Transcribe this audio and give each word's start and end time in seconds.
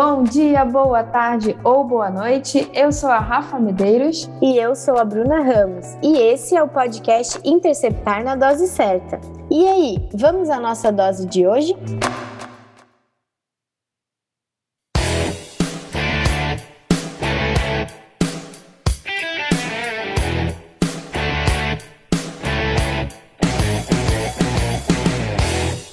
Bom 0.00 0.22
dia, 0.22 0.64
boa 0.64 1.02
tarde 1.02 1.58
ou 1.64 1.82
boa 1.82 2.08
noite. 2.08 2.70
Eu 2.72 2.92
sou 2.92 3.10
a 3.10 3.18
Rafa 3.18 3.58
Medeiros. 3.58 4.30
E 4.40 4.56
eu 4.56 4.76
sou 4.76 4.96
a 4.96 5.04
Bruna 5.04 5.42
Ramos. 5.42 5.86
E 6.00 6.16
esse 6.18 6.56
é 6.56 6.62
o 6.62 6.68
podcast 6.68 7.40
Interceptar 7.44 8.22
na 8.22 8.36
Dose 8.36 8.68
Certa. 8.68 9.20
E 9.50 9.66
aí, 9.66 10.08
vamos 10.14 10.50
à 10.50 10.60
nossa 10.60 10.92
dose 10.92 11.26
de 11.26 11.48
hoje? 11.48 11.74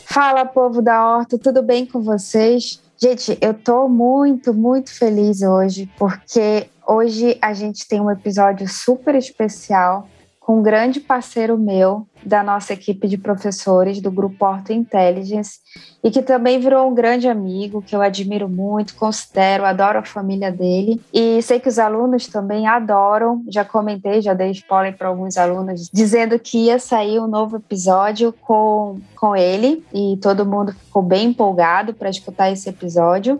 Fala, 0.05 0.45
povo 0.45 0.79
da 0.83 1.17
Horta, 1.17 1.39
tudo 1.39 1.63
bem 1.63 1.87
com 1.87 2.01
vocês? 2.03 2.84
Gente, 2.97 3.37
eu 3.41 3.53
tô 3.53 3.89
muito, 3.89 4.53
muito 4.53 4.93
feliz 4.93 5.41
hoje, 5.41 5.89
porque 5.97 6.69
hoje 6.87 7.37
a 7.41 7.53
gente 7.53 7.87
tem 7.87 7.99
um 7.99 8.09
episódio 8.09 8.67
super 8.69 9.15
especial 9.15 10.07
com 10.39 10.59
um 10.59 10.63
grande 10.63 10.99
parceiro 10.99 11.57
meu 11.57 12.07
da 12.25 12.43
nossa 12.43 12.73
equipe 12.73 13.07
de 13.07 13.17
professores 13.17 14.01
do 14.01 14.11
Grupo 14.11 14.45
Orto 14.45 14.73
Intelligence 14.73 15.59
e 16.03 16.09
que 16.09 16.21
também 16.21 16.59
virou 16.59 16.89
um 16.89 16.93
grande 16.93 17.27
amigo, 17.27 17.81
que 17.81 17.95
eu 17.95 18.01
admiro 18.01 18.49
muito, 18.49 18.95
considero, 18.95 19.65
adoro 19.65 19.99
a 19.99 20.03
família 20.03 20.51
dele 20.51 21.01
e 21.13 21.41
sei 21.41 21.59
que 21.59 21.69
os 21.69 21.77
alunos 21.77 22.27
também 22.27 22.67
adoram. 22.67 23.43
Já 23.49 23.63
comentei, 23.63 24.21
já 24.21 24.33
dei 24.33 24.51
spoiler 24.51 24.97
para 24.97 25.07
alguns 25.07 25.37
alunos 25.37 25.89
dizendo 25.93 26.39
que 26.39 26.65
ia 26.65 26.79
sair 26.79 27.19
um 27.19 27.27
novo 27.27 27.57
episódio 27.57 28.33
com, 28.41 28.99
com 29.15 29.35
ele 29.35 29.83
e 29.93 30.17
todo 30.21 30.45
mundo 30.45 30.73
ficou 30.73 31.03
bem 31.03 31.27
empolgado 31.27 31.93
para 31.93 32.09
escutar 32.09 32.51
esse 32.51 32.69
episódio. 32.69 33.39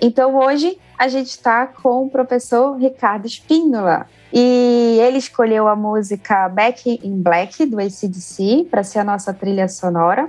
Então 0.00 0.36
hoje 0.36 0.78
a 0.98 1.08
gente 1.08 1.28
está 1.28 1.66
com 1.66 2.04
o 2.04 2.10
professor 2.10 2.76
Ricardo 2.76 3.26
Espínola. 3.26 4.06
E 4.36 4.98
ele 5.00 5.18
escolheu 5.18 5.68
a 5.68 5.76
música 5.76 6.48
Back 6.48 6.98
in 7.04 7.22
Black, 7.22 7.64
do 7.66 7.78
ACDC, 7.78 8.66
para 8.68 8.82
ser 8.82 8.98
a 8.98 9.04
nossa 9.04 9.32
trilha 9.32 9.68
sonora. 9.68 10.28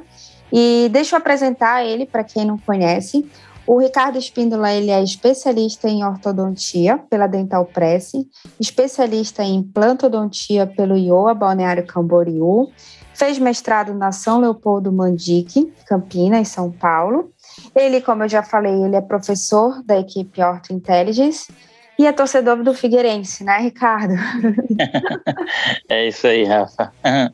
E 0.54 0.88
deixa 0.92 1.16
eu 1.16 1.18
apresentar 1.18 1.84
ele 1.84 2.06
para 2.06 2.24
quem 2.24 2.46
não 2.46 2.56
conhece. 2.56 3.28
O 3.66 3.80
Ricardo 3.80 4.20
Espíndola 4.20 4.72
ele 4.72 4.92
é 4.92 5.02
especialista 5.02 5.90
em 5.90 6.06
ortodontia 6.06 7.00
pela 7.10 7.26
Dental 7.26 7.66
Press, 7.66 8.12
especialista 8.60 9.44
em 9.44 9.64
plantodontia 9.64 10.68
pelo 10.68 10.96
IOA 10.96 11.34
Balneário 11.34 11.88
Camboriú, 11.88 12.70
fez 13.16 13.40
mestrado 13.40 13.96
na 13.96 14.12
São 14.12 14.40
Leopoldo 14.40 14.92
Mandique, 14.92 15.74
Campinas, 15.88 16.50
São 16.50 16.72
Paulo. 16.72 17.32
Ele, 17.76 18.00
como 18.02 18.24
eu 18.24 18.30
já 18.30 18.44
falei, 18.44 18.84
ele 18.84 18.98
é 18.98 19.02
professor 19.02 19.82
da 19.84 19.98
equipe 19.98 20.44
Orto 20.44 20.72
Intelligence 20.72 21.48
e 21.98 22.06
é 22.06 22.12
torcedor 22.12 22.64
do 22.64 22.74
Figueirense, 22.74 23.44
né, 23.44 23.58
Ricardo? 23.60 24.14
é 25.90 26.08
isso 26.08 26.28
aí, 26.28 26.44
Rafa. 26.44 26.92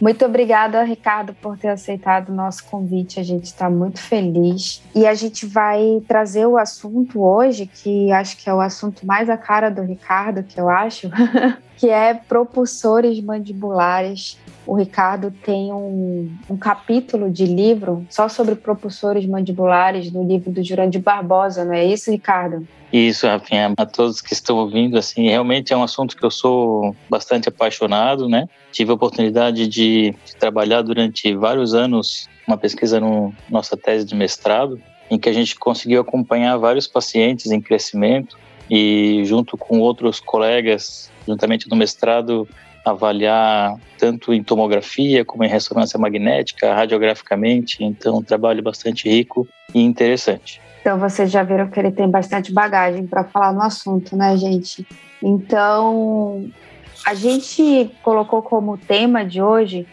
Muito 0.00 0.26
obrigada, 0.26 0.82
Ricardo, 0.82 1.34
por 1.34 1.56
ter 1.56 1.68
aceitado 1.68 2.28
o 2.28 2.34
nosso 2.34 2.64
convite. 2.66 3.18
A 3.18 3.22
gente 3.22 3.44
está 3.44 3.70
muito 3.70 3.98
feliz. 3.98 4.82
E 4.94 5.06
a 5.06 5.14
gente 5.14 5.46
vai 5.46 6.02
trazer 6.06 6.46
o 6.46 6.58
assunto 6.58 7.22
hoje, 7.22 7.66
que 7.66 8.12
acho 8.12 8.36
que 8.36 8.48
é 8.48 8.52
o 8.52 8.60
assunto 8.60 9.06
mais 9.06 9.30
a 9.30 9.38
cara 9.38 9.70
do 9.70 9.80
Ricardo, 9.82 10.42
que 10.42 10.60
eu 10.60 10.68
acho, 10.68 11.10
que 11.78 11.88
é 11.88 12.12
propulsores 12.12 13.20
mandibulares. 13.22 14.38
O 14.66 14.74
Ricardo 14.74 15.30
tem 15.30 15.72
um, 15.72 16.28
um, 16.50 16.56
capítulo 16.56 17.30
de 17.30 17.46
livro 17.46 18.04
só 18.10 18.28
sobre 18.28 18.56
propulsores 18.56 19.24
mandibulares 19.24 20.10
no 20.10 20.26
livro 20.26 20.50
do 20.50 20.62
Jurandir 20.62 21.00
Barbosa, 21.00 21.64
não 21.64 21.72
é 21.72 21.84
isso, 21.84 22.10
Ricardo? 22.10 22.66
Isso, 22.92 23.26
Rafinha. 23.26 23.72
A 23.76 23.86
todos 23.86 24.20
que 24.20 24.32
estão 24.32 24.56
ouvindo, 24.56 24.98
assim, 24.98 25.28
realmente 25.28 25.72
é 25.72 25.76
um 25.76 25.84
assunto 25.84 26.16
que 26.16 26.24
eu 26.24 26.30
sou 26.30 26.96
bastante 27.08 27.48
apaixonado, 27.48 28.28
né? 28.28 28.48
Tive 28.72 28.90
a 28.90 28.94
oportunidade 28.94 29.68
de, 29.68 30.14
de 30.24 30.36
trabalhar 30.36 30.82
durante 30.82 31.32
vários 31.34 31.72
anos 31.72 32.28
uma 32.46 32.56
pesquisa 32.56 32.98
no 32.98 33.32
nossa 33.48 33.76
tese 33.76 34.04
de 34.04 34.14
mestrado, 34.14 34.80
em 35.10 35.18
que 35.18 35.28
a 35.28 35.32
gente 35.32 35.56
conseguiu 35.56 36.00
acompanhar 36.00 36.56
vários 36.56 36.86
pacientes 36.86 37.52
em 37.52 37.60
crescimento 37.60 38.36
e 38.70 39.22
junto 39.24 39.56
com 39.56 39.78
outros 39.80 40.18
colegas, 40.20 41.10
juntamente 41.26 41.68
no 41.68 41.76
mestrado, 41.76 42.48
avaliar 42.86 43.76
tanto 43.98 44.32
em 44.32 44.42
tomografia 44.42 45.24
como 45.24 45.42
em 45.42 45.48
ressonância 45.48 45.98
magnética, 45.98 46.72
radiograficamente. 46.72 47.82
Então, 47.82 48.18
um 48.18 48.22
trabalho 48.22 48.62
bastante 48.62 49.08
rico 49.08 49.46
e 49.74 49.80
interessante. 49.82 50.60
Então, 50.80 50.98
vocês 50.98 51.30
já 51.30 51.42
viram 51.42 51.68
que 51.68 51.80
ele 51.80 51.90
tem 51.90 52.08
bastante 52.08 52.52
bagagem 52.52 53.06
para 53.06 53.24
falar 53.24 53.52
no 53.52 53.60
assunto, 53.60 54.16
né, 54.16 54.36
gente? 54.36 54.86
Então, 55.20 56.48
a 57.04 57.12
gente 57.12 57.90
colocou 58.04 58.40
como 58.40 58.78
tema 58.78 59.24
de 59.24 59.42
hoje 59.42 59.84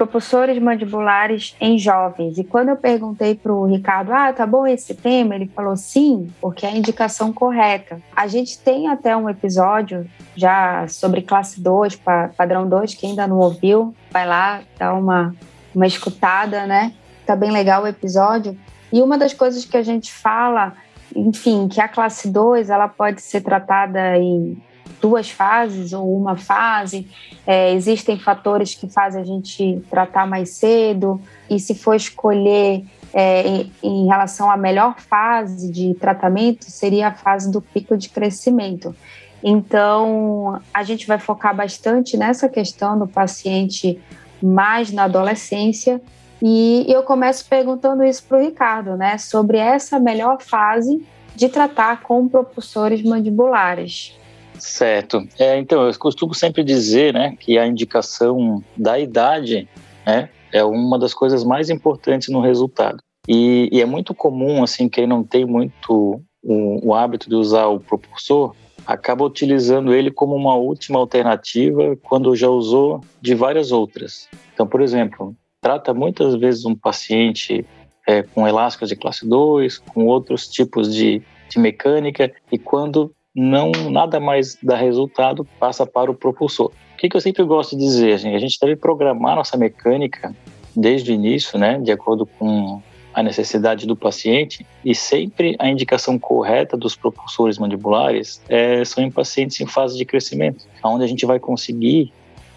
propulsores 0.00 0.58
mandibulares 0.58 1.54
em 1.60 1.76
jovens. 1.78 2.38
E 2.38 2.44
quando 2.44 2.70
eu 2.70 2.76
perguntei 2.76 3.34
para 3.34 3.52
o 3.52 3.66
Ricardo, 3.66 4.12
ah, 4.14 4.32
tá 4.32 4.46
bom 4.46 4.66
esse 4.66 4.94
tema? 4.94 5.34
Ele 5.34 5.46
falou 5.54 5.76
sim, 5.76 6.32
porque 6.40 6.64
é 6.64 6.70
a 6.70 6.74
indicação 6.74 7.34
correta. 7.34 8.00
A 8.16 8.26
gente 8.26 8.58
tem 8.58 8.88
até 8.88 9.14
um 9.14 9.28
episódio 9.28 10.08
já 10.34 10.88
sobre 10.88 11.20
classe 11.20 11.60
2, 11.60 12.00
padrão 12.34 12.66
2, 12.66 12.94
que 12.94 13.08
ainda 13.08 13.26
não 13.26 13.40
ouviu, 13.40 13.94
vai 14.10 14.26
lá, 14.26 14.62
dá 14.78 14.94
uma, 14.94 15.34
uma 15.74 15.86
escutada, 15.86 16.66
né? 16.66 16.94
Tá 17.26 17.36
bem 17.36 17.50
legal 17.50 17.82
o 17.82 17.86
episódio. 17.86 18.56
E 18.90 19.02
uma 19.02 19.18
das 19.18 19.34
coisas 19.34 19.66
que 19.66 19.76
a 19.76 19.82
gente 19.82 20.10
fala, 20.10 20.72
enfim, 21.14 21.68
que 21.68 21.78
a 21.78 21.88
classe 21.88 22.26
2 22.26 22.70
ela 22.70 22.88
pode 22.88 23.20
ser 23.20 23.42
tratada 23.42 24.16
em 24.16 24.56
duas 25.00 25.30
fases 25.30 25.92
ou 25.92 26.16
uma 26.16 26.36
fase. 26.36 27.08
É, 27.46 27.72
existem 27.72 28.18
fatores 28.18 28.74
que 28.74 28.88
fazem 28.88 29.20
a 29.20 29.24
gente 29.24 29.82
tratar 29.90 30.26
mais 30.26 30.50
cedo, 30.50 31.20
e 31.48 31.58
se 31.58 31.74
for 31.74 31.94
escolher 31.94 32.84
é, 33.12 33.46
em, 33.46 33.72
em, 33.82 34.06
relação 34.06 34.50
à 34.50 34.56
melhor 34.56 35.00
fase 35.00 35.70
de 35.70 35.94
tratamento, 35.94 36.64
seria 36.70 37.08
a 37.08 37.12
fase 37.12 37.50
do 37.50 37.60
pico 37.60 37.96
de 37.96 38.08
crescimento. 38.08 38.94
Então, 39.42 40.60
a 40.72 40.82
gente 40.82 41.06
vai 41.06 41.18
focar 41.18 41.56
bastante 41.56 42.16
nessa 42.16 42.48
questão 42.48 42.98
do 42.98 43.06
paciente 43.06 43.98
mais 44.42 44.92
na 44.92 45.04
adolescência. 45.04 46.00
E 46.42 46.86
eu 46.88 47.02
começo 47.02 47.46
perguntando 47.48 48.04
isso 48.04 48.22
para 48.24 48.38
o 48.38 48.40
Ricardo, 48.40 48.96
né, 48.96 49.18
sobre 49.18 49.58
essa 49.58 49.98
melhor 49.98 50.40
fase 50.40 51.04
de 51.34 51.48
tratar 51.48 52.02
com 52.02 52.28
propulsores 52.28 53.02
mandibulares. 53.02 54.14
Certo. 54.60 55.26
É, 55.38 55.58
então, 55.58 55.86
eu 55.86 55.98
costumo 55.98 56.34
sempre 56.34 56.62
dizer 56.62 57.14
né, 57.14 57.34
que 57.38 57.58
a 57.58 57.66
indicação 57.66 58.62
da 58.76 58.98
idade 58.98 59.68
né, 60.06 60.28
é 60.52 60.62
uma 60.62 60.98
das 60.98 61.14
coisas 61.14 61.44
mais 61.44 61.70
importantes 61.70 62.28
no 62.28 62.40
resultado. 62.40 63.02
E, 63.28 63.68
e 63.72 63.80
é 63.80 63.86
muito 63.86 64.14
comum, 64.14 64.62
assim, 64.62 64.88
quem 64.88 65.06
não 65.06 65.22
tem 65.22 65.44
muito 65.44 66.22
o, 66.42 66.88
o, 66.88 66.94
hábito 66.94 67.28
de 67.28 67.34
usar 67.34 67.66
o 67.66 67.80
propulsor, 67.80 68.54
acaba 68.86 69.24
utilizando 69.24 69.94
ele 69.94 70.10
como 70.10 70.34
uma 70.34 70.54
última 70.56 70.98
alternativa 70.98 71.96
quando 72.02 72.34
já 72.34 72.48
usou 72.48 73.00
de 73.20 73.34
várias 73.34 73.72
outras. 73.72 74.28
Então, 74.52 74.66
por 74.66 74.80
exemplo, 74.80 75.36
trata 75.60 75.92
muitas 75.92 76.34
vezes 76.34 76.64
um 76.64 76.74
paciente 76.74 77.64
é, 78.08 78.22
com 78.22 78.48
elásticos 78.48 78.88
de 78.88 78.96
classe 78.96 79.28
2, 79.28 79.78
com 79.78 80.06
outros 80.06 80.48
tipos 80.48 80.92
de, 80.92 81.22
de 81.48 81.58
mecânica, 81.58 82.32
e 82.50 82.58
quando 82.58 83.12
não 83.34 83.70
nada 83.90 84.18
mais 84.18 84.58
dá 84.62 84.76
resultado, 84.76 85.46
passa 85.58 85.86
para 85.86 86.10
o 86.10 86.14
propulsor. 86.14 86.72
O 86.94 86.96
que, 86.96 87.08
que 87.08 87.16
eu 87.16 87.20
sempre 87.20 87.42
gosto 87.44 87.76
de 87.76 87.84
dizer? 87.84 88.14
Assim, 88.14 88.34
a 88.34 88.38
gente 88.38 88.58
deve 88.60 88.76
programar 88.76 89.36
nossa 89.36 89.56
mecânica 89.56 90.34
desde 90.76 91.10
o 91.10 91.14
início, 91.14 91.58
né, 91.58 91.78
de 91.78 91.90
acordo 91.90 92.26
com 92.26 92.80
a 93.12 93.22
necessidade 93.22 93.86
do 93.86 93.96
paciente 93.96 94.64
e 94.84 94.94
sempre 94.94 95.56
a 95.58 95.68
indicação 95.68 96.18
correta 96.18 96.76
dos 96.76 96.94
propulsores 96.94 97.58
mandibulares 97.58 98.40
é, 98.48 98.84
são 98.84 99.02
em 99.02 99.10
pacientes 99.10 99.60
em 99.60 99.66
fase 99.66 99.96
de 99.96 100.04
crescimento, 100.04 100.64
onde 100.84 101.04
a 101.04 101.06
gente 101.08 101.26
vai 101.26 101.40
conseguir 101.40 102.12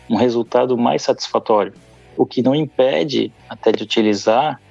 um 0.10 0.16
resultado 0.16 0.78
mais 0.78 1.02
satisfatório, 1.02 1.74
o 2.16 2.26
que 2.26 2.44
não 2.44 2.54
impede 2.54 3.32
até 3.50 3.72
de 3.72 3.84
utilizar 3.84 4.62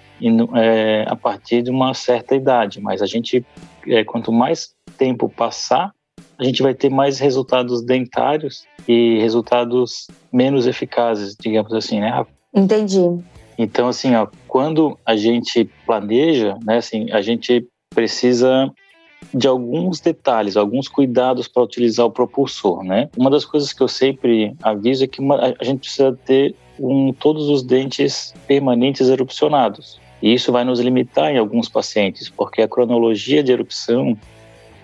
é, 0.55 1.05
a 1.09 1.17
partir 1.17 1.63
de 1.63 1.71
uma 1.71 1.95
certa 1.95 2.37
idade, 2.37 2.81
mas 2.81 3.03
a 3.03 3.07
gente, 3.07 3.45
é, 3.89 4.05
quanto 4.05 4.31
mais 4.31 4.73
tempo 5.03 5.29
passar, 5.29 5.91
a 6.39 6.45
gente 6.45 6.63
vai 6.63 6.75
ter 6.75 6.89
mais 6.89 7.19
resultados 7.19 7.83
dentários 7.83 8.65
e 8.87 9.19
resultados 9.19 10.07
menos 10.33 10.65
eficazes, 10.65 11.35
digamos 11.35 11.73
assim, 11.73 11.99
né? 11.99 12.25
Entendi. 12.55 13.01
Então, 13.59 13.89
assim, 13.89 14.15
ó, 14.15 14.29
quando 14.47 14.97
a 15.05 15.17
gente 15.17 15.69
planeja, 15.85 16.57
né, 16.65 16.77
assim, 16.77 17.11
a 17.11 17.21
gente 17.21 17.67
precisa 17.93 18.73
de 19.35 19.49
alguns 19.49 20.01
detalhes, 20.01 20.57
alguns 20.57 20.87
cuidados 20.87 21.49
para 21.49 21.65
utilizar 21.65 22.07
o 22.07 22.11
propulsor, 22.11 22.85
né? 22.85 23.09
Uma 23.17 23.31
das 23.31 23.45
coisas 23.45 23.73
que 23.73 23.83
eu 23.83 23.89
sempre 23.89 24.55
aviso 24.63 25.03
é 25.03 25.09
que 25.09 25.21
a 25.59 25.65
gente 25.65 25.81
precisa 25.81 26.17
ter 26.25 26.55
um, 26.79 27.13
todos 27.13 27.49
os 27.49 27.63
dentes 27.65 28.33
permanentes 28.47 29.09
erupcionados. 29.09 30.01
E 30.23 30.33
isso 30.33 30.53
vai 30.53 30.65
nos 30.65 30.79
limitar 30.79 31.33
em 31.33 31.39
alguns 31.39 31.69
pacientes, 31.69 32.29
porque 32.29 32.63
a 32.63 32.69
cronologia 32.69 33.43
de 33.43 33.51
erupção 33.51 34.17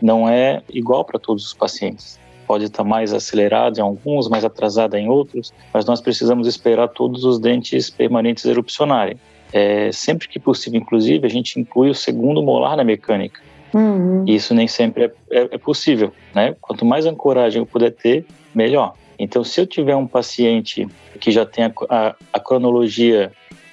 não 0.00 0.29
é 0.29 0.62
igual 0.73 1.05
para 1.05 1.19
todos 1.19 1.47
os 1.47 1.55
pacientes. 1.55 2.19
Pode 2.47 2.65
estar 2.65 2.85
mais 2.85 3.12
acelerada 3.12 3.79
em 3.79 3.83
alguns, 3.83 4.29
mais 4.29 4.45
atrasada 4.45 4.99
em 4.99 5.09
outros, 5.09 5.53
mas 5.73 5.85
nós 5.85 6.00
precisamos 6.00 6.47
esperar 6.47 6.89
todos 6.89 7.25
os 7.25 7.39
dentes 7.39 7.91
permanentes 7.91 8.45
erupcionarem. 8.45 9.17
É, 9.53 9.91
sempre 9.93 10.29
que 10.29 10.39
possível, 10.39 10.81
inclusive, 10.81 11.27
a 11.27 11.31
gente 11.31 11.59
inclui 11.61 11.91
o 11.91 11.95
segundo 11.95 12.43
molar 12.43 12.77
na 12.77 12.85
mecânica. 12.85 13.41
Uhum. 13.75 14.25
Isso 14.27 14.55
nem 14.55 14.67
sempre 14.67 15.05
é, 15.05 15.12
é, 15.31 15.49
é, 15.53 15.59
possível, 15.59 16.12
né? 16.35 16.55
Quanto 16.61 16.85
mais 16.85 17.06
ancoragem 17.06 17.61
eu 17.61 17.67
puder 17.67 17.91
ter, 17.91 18.25
melhor. 18.55 18.94
Então, 19.19 19.44
se 19.44 19.61
eu 19.61 19.67
tiver 19.67 19.97
um 19.97 20.06
paciente 20.06 20.87
que 21.21 21.31
já 21.31 21.44
tem 21.44 21.65
a, 21.65 21.73
a, 21.91 22.15
a 22.33 22.41
cronologia, 22.41 23.33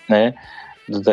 né, 0.09 0.33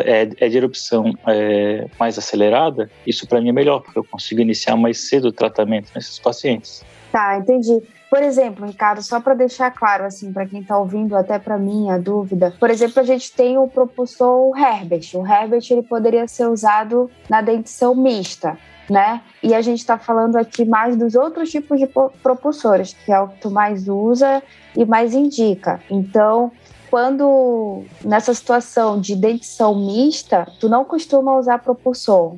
é, 0.05 0.29
é 0.37 0.49
de 0.49 0.57
erupção 0.57 1.13
é, 1.27 1.87
mais 1.99 2.17
acelerada, 2.17 2.89
isso 3.05 3.27
para 3.27 3.41
mim 3.41 3.49
é 3.49 3.53
melhor, 3.53 3.79
porque 3.79 3.99
eu 3.99 4.03
consigo 4.03 4.41
iniciar 4.41 4.75
mais 4.75 5.09
cedo 5.09 5.29
o 5.29 5.31
tratamento 5.31 5.89
nesses 5.95 6.19
pacientes. 6.19 6.83
Tá, 7.11 7.37
entendi. 7.37 7.81
Por 8.09 8.21
exemplo, 8.21 8.65
Ricardo, 8.65 9.01
só 9.01 9.19
para 9.19 9.33
deixar 9.33 9.71
claro, 9.71 10.03
assim, 10.03 10.31
para 10.31 10.45
quem 10.45 10.61
está 10.61 10.77
ouvindo, 10.77 11.15
até 11.15 11.39
para 11.39 11.57
mim, 11.57 11.89
a 11.89 11.97
dúvida. 11.97 12.53
Por 12.59 12.69
exemplo, 12.69 12.99
a 12.99 13.03
gente 13.03 13.31
tem 13.31 13.57
o 13.57 13.67
propulsor 13.67 14.55
Herbert. 14.55 15.09
O 15.15 15.25
Herbert 15.25 15.63
ele 15.71 15.81
poderia 15.81 16.27
ser 16.27 16.47
usado 16.47 17.09
na 17.27 17.41
dentição 17.41 17.95
mista, 17.95 18.55
né? 18.87 19.21
E 19.41 19.55
a 19.55 19.61
gente 19.61 19.79
está 19.79 19.97
falando 19.97 20.35
aqui 20.35 20.63
mais 20.63 20.95
dos 20.95 21.15
outros 21.15 21.49
tipos 21.49 21.79
de 21.79 21.87
propulsores, 22.21 22.95
que 23.03 23.11
é 23.11 23.19
o 23.19 23.29
que 23.29 23.39
tu 23.39 23.49
mais 23.49 23.87
usa 23.87 24.43
e 24.77 24.85
mais 24.85 25.15
indica. 25.15 25.81
Então, 25.89 26.51
quando 26.93 27.85
nessa 28.05 28.35
situação 28.35 29.01
de 29.01 29.15
dentição 29.15 29.73
mista, 29.73 30.47
tu 30.59 30.69
não 30.69 30.85
costuma 30.85 31.39
usar 31.39 31.57
propulsor. 31.57 32.35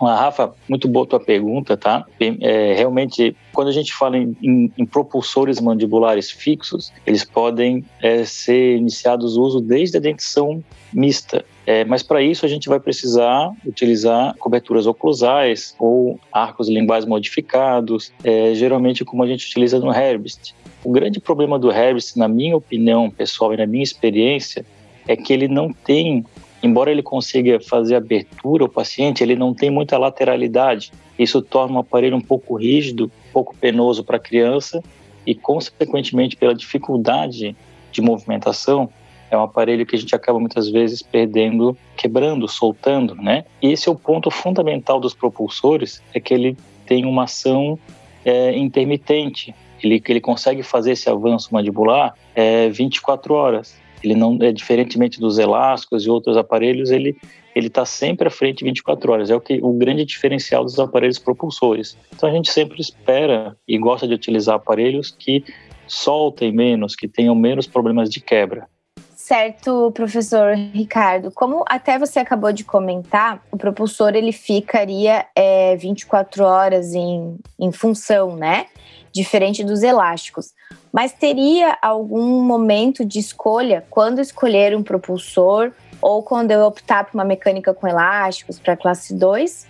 Rafa, 0.00 0.54
muito 0.68 0.86
boa 0.86 1.04
tua 1.04 1.18
pergunta, 1.18 1.76
tá? 1.76 2.06
É, 2.40 2.74
realmente, 2.74 3.36
quando 3.52 3.66
a 3.66 3.72
gente 3.72 3.92
fala 3.92 4.16
em, 4.16 4.36
em, 4.40 4.72
em, 4.78 4.86
propulsores 4.86 5.60
mandibulares 5.60 6.30
fixos, 6.30 6.92
eles 7.04 7.24
podem 7.24 7.84
é, 8.00 8.24
ser 8.24 8.76
iniciados 8.76 9.36
o 9.36 9.42
uso 9.42 9.60
desde 9.60 9.96
a 9.96 10.00
dentição 10.00 10.62
mista. 10.92 11.44
É, 11.66 11.84
mas 11.84 12.00
para 12.00 12.22
isso 12.22 12.46
a 12.46 12.48
gente 12.48 12.68
vai 12.68 12.78
precisar 12.78 13.50
utilizar 13.66 14.32
coberturas 14.38 14.86
oclusais 14.86 15.74
ou 15.76 16.20
arcos 16.32 16.68
linguais 16.68 17.04
modificados, 17.04 18.12
é, 18.22 18.54
geralmente 18.54 19.04
como 19.04 19.24
a 19.24 19.26
gente 19.26 19.44
utiliza 19.44 19.80
no 19.80 19.92
Herbst. 19.92 20.54
O 20.84 20.92
grande 20.92 21.20
problema 21.20 21.58
do 21.58 21.70
Harris, 21.70 22.14
na 22.14 22.28
minha 22.28 22.56
opinião 22.56 23.10
pessoal 23.10 23.52
e 23.52 23.56
na 23.56 23.66
minha 23.66 23.82
experiência, 23.82 24.64
é 25.06 25.16
que 25.16 25.32
ele 25.32 25.48
não 25.48 25.72
tem, 25.72 26.24
embora 26.62 26.90
ele 26.90 27.02
consiga 27.02 27.58
fazer 27.60 27.96
abertura 27.96 28.64
ao 28.64 28.68
paciente, 28.68 29.22
ele 29.22 29.34
não 29.34 29.52
tem 29.52 29.70
muita 29.70 29.98
lateralidade. 29.98 30.92
Isso 31.18 31.42
torna 31.42 31.76
o 31.76 31.80
aparelho 31.80 32.16
um 32.16 32.20
pouco 32.20 32.54
rígido, 32.54 33.06
um 33.28 33.32
pouco 33.32 33.56
penoso 33.56 34.04
para 34.04 34.16
a 34.16 34.20
criança 34.20 34.82
e, 35.26 35.34
consequentemente, 35.34 36.36
pela 36.36 36.54
dificuldade 36.54 37.56
de 37.90 38.00
movimentação, 38.00 38.88
é 39.30 39.36
um 39.36 39.42
aparelho 39.42 39.84
que 39.84 39.94
a 39.94 39.98
gente 39.98 40.14
acaba 40.14 40.38
muitas 40.38 40.70
vezes 40.70 41.02
perdendo, 41.02 41.76
quebrando, 41.96 42.48
soltando, 42.48 43.14
né? 43.14 43.44
E 43.60 43.72
esse 43.72 43.88
é 43.88 43.92
o 43.92 43.94
ponto 43.94 44.30
fundamental 44.30 44.98
dos 44.98 45.12
propulsores, 45.12 46.02
é 46.14 46.20
que 46.20 46.32
ele 46.32 46.56
tem 46.86 47.04
uma 47.04 47.24
ação 47.24 47.78
é, 48.24 48.56
intermitente 48.56 49.54
ele, 49.82 50.02
ele 50.08 50.20
consegue 50.20 50.62
fazer 50.62 50.92
esse 50.92 51.08
avanço 51.08 51.52
mandibular 51.52 52.14
é, 52.34 52.68
24 52.68 53.34
horas. 53.34 53.76
Ele 54.02 54.14
não 54.14 54.38
é 54.40 54.52
diferentemente 54.52 55.18
dos 55.18 55.38
elásticos 55.38 56.06
e 56.06 56.10
outros 56.10 56.36
aparelhos, 56.36 56.90
ele 56.90 57.16
ele 57.58 57.66
está 57.66 57.84
sempre 57.84 58.28
à 58.28 58.30
frente 58.30 58.62
24 58.62 59.10
horas. 59.12 59.30
É 59.30 59.34
o 59.34 59.40
que 59.40 59.58
o 59.60 59.72
grande 59.72 60.04
diferencial 60.04 60.62
dos 60.62 60.78
aparelhos 60.78 61.18
propulsores. 61.18 61.98
Então 62.14 62.28
a 62.28 62.32
gente 62.32 62.52
sempre 62.52 62.80
espera 62.80 63.56
e 63.66 63.76
gosta 63.76 64.06
de 64.06 64.14
utilizar 64.14 64.54
aparelhos 64.54 65.10
que 65.10 65.44
soltem 65.88 66.52
menos, 66.52 66.94
que 66.94 67.08
tenham 67.08 67.34
menos 67.34 67.66
problemas 67.66 68.08
de 68.08 68.20
quebra. 68.20 68.68
Certo, 69.16 69.90
professor 69.92 70.54
Ricardo. 70.54 71.30
Como 71.32 71.64
até 71.68 71.98
você 71.98 72.18
acabou 72.18 72.52
de 72.52 72.64
comentar, 72.64 73.42
o 73.50 73.58
propulsor 73.58 74.14
ele 74.14 74.32
ficaria 74.32 75.26
é, 75.34 75.76
24 75.76 76.44
horas 76.44 76.94
em, 76.94 77.36
em 77.58 77.72
função, 77.72 78.36
né? 78.36 78.66
Diferente 79.12 79.64
dos 79.64 79.82
elásticos. 79.82 80.52
Mas 80.92 81.12
teria 81.12 81.76
algum 81.82 82.42
momento 82.42 83.04
de 83.04 83.18
escolha 83.18 83.84
quando 83.90 84.20
escolher 84.20 84.76
um 84.76 84.82
propulsor 84.82 85.72
ou 86.00 86.22
quando 86.22 86.50
eu 86.50 86.62
optar 86.62 87.04
por 87.04 87.14
uma 87.14 87.24
mecânica 87.24 87.74
com 87.74 87.86
elásticos 87.86 88.58
para 88.58 88.76
classe 88.76 89.14
2? 89.14 89.66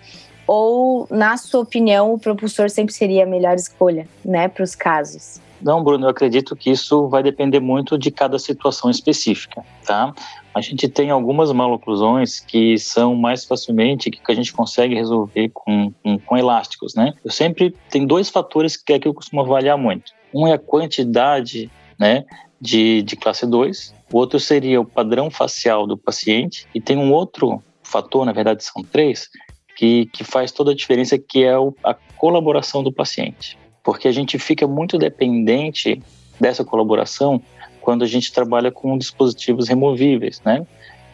Ou, 0.47 1.07
na 1.11 1.37
sua 1.37 1.61
opinião, 1.61 2.13
o 2.13 2.19
propulsor 2.19 2.71
sempre 2.71 2.95
seria 2.95 3.25
a 3.25 3.27
melhor 3.27 3.57
escolha, 3.57 4.09
né, 4.25 4.49
para 4.49 4.65
os 4.65 4.75
casos? 4.75 5.41
Não, 5.61 5.83
Bruno, 5.83 6.07
eu 6.07 6.11
acredito 6.11 6.55
que 6.55 6.71
isso 6.71 7.09
vai 7.09 7.23
depender 7.23 7.61
muito 7.61 7.99
de 7.99 8.11
cada 8.11 8.39
situação 8.39 8.91
específica, 8.91 9.65
tá? 9.85 10.15
A 10.55 10.61
gente 10.61 10.89
tem 10.89 11.11
algumas 11.11 11.53
maloclusões 11.53 12.41
que 12.41 12.79
são 12.79 13.15
mais 13.15 13.45
facilmente 13.45 14.11
que 14.11 14.21
a 14.31 14.35
gente 14.35 14.53
consegue 14.53 14.95
resolver 14.95 15.51
com, 15.53 15.93
com, 16.03 16.19
com 16.19 16.37
elásticos, 16.37 16.95
né? 16.95 17.13
Eu 17.25 17.31
sempre 17.31 17.75
tem 17.91 18.07
dois 18.07 18.29
fatores 18.29 18.77
que 18.77 18.93
é 18.93 18.99
que 18.99 19.09
eu 19.09 19.15
costumo 19.15 19.43
avaliar 19.43 19.77
muito. 19.77 20.13
Um 20.33 20.47
é 20.47 20.53
a 20.53 20.59
quantidade, 20.59 21.71
né, 21.99 22.25
de, 22.61 23.03
de 23.03 23.17
classe 23.17 23.47
2, 23.47 23.95
o 24.13 24.19
outro 24.19 24.39
seria 24.39 24.81
o 24.81 24.85
padrão 24.85 25.31
facial 25.31 25.87
do 25.87 25.97
paciente 25.97 26.67
e 26.75 26.81
tem 26.81 26.97
um 26.97 27.13
outro 27.13 27.63
fator, 27.83 28.25
na 28.25 28.33
verdade 28.33 28.63
são 28.65 28.83
três, 28.83 29.29
que, 29.77 30.07
que 30.07 30.25
faz 30.25 30.53
toda 30.53 30.73
a 30.73 30.75
diferença, 30.75 31.19
que 31.19 31.45
é 31.45 31.59
o, 31.59 31.75
a 31.83 31.95
colaboração 31.95 32.83
do 32.83 32.93
paciente 32.93 33.57
porque 33.89 34.07
a 34.07 34.13
gente 34.13 34.39
fica 34.39 34.67
muito 34.67 34.99
dependente 34.99 36.03
dessa 36.39 36.63
colaboração 36.63 37.41
quando 37.81 38.05
a 38.05 38.07
gente 38.07 38.31
trabalha 38.31 38.71
com 38.71 38.99
dispositivos 38.99 39.67
removíveis, 39.67 40.43
né? 40.45 40.67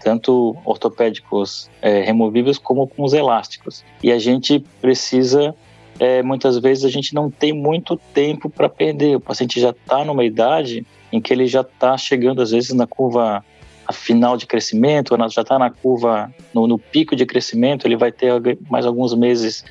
Tanto 0.02 0.56
ortopédicos 0.64 1.70
é, 1.80 2.00
removíveis 2.00 2.58
como 2.58 2.88
com 2.88 3.04
os 3.04 3.12
elásticos. 3.12 3.84
E 4.02 4.10
a 4.10 4.18
gente 4.18 4.58
precisa, 4.80 5.54
é, 6.00 6.20
muitas 6.24 6.58
vezes, 6.58 6.84
a 6.84 6.88
gente 6.88 7.14
não 7.14 7.30
tem 7.30 7.52
muito 7.52 7.96
tempo 8.12 8.50
para 8.50 8.68
perder. 8.68 9.18
O 9.18 9.20
paciente 9.20 9.60
já 9.60 9.70
está 9.70 10.04
numa 10.04 10.24
idade 10.24 10.84
em 11.12 11.20
que 11.20 11.32
ele 11.32 11.46
já 11.46 11.60
está 11.60 11.96
chegando, 11.96 12.42
às 12.42 12.50
vezes, 12.50 12.72
na 12.72 12.88
curva 12.88 13.44
final 13.92 14.36
de 14.36 14.46
crescimento, 14.46 15.16
já 15.30 15.42
está 15.42 15.60
na 15.60 15.70
curva, 15.70 16.34
no, 16.52 16.66
no, 16.66 16.76
pico 16.76 17.14
de 17.14 17.24
crescimento, 17.24 17.86
ele 17.86 17.96
vai 17.96 18.10
ter 18.10 18.32
mais 18.68 18.84
alguns 18.84 19.14
meses 19.14 19.64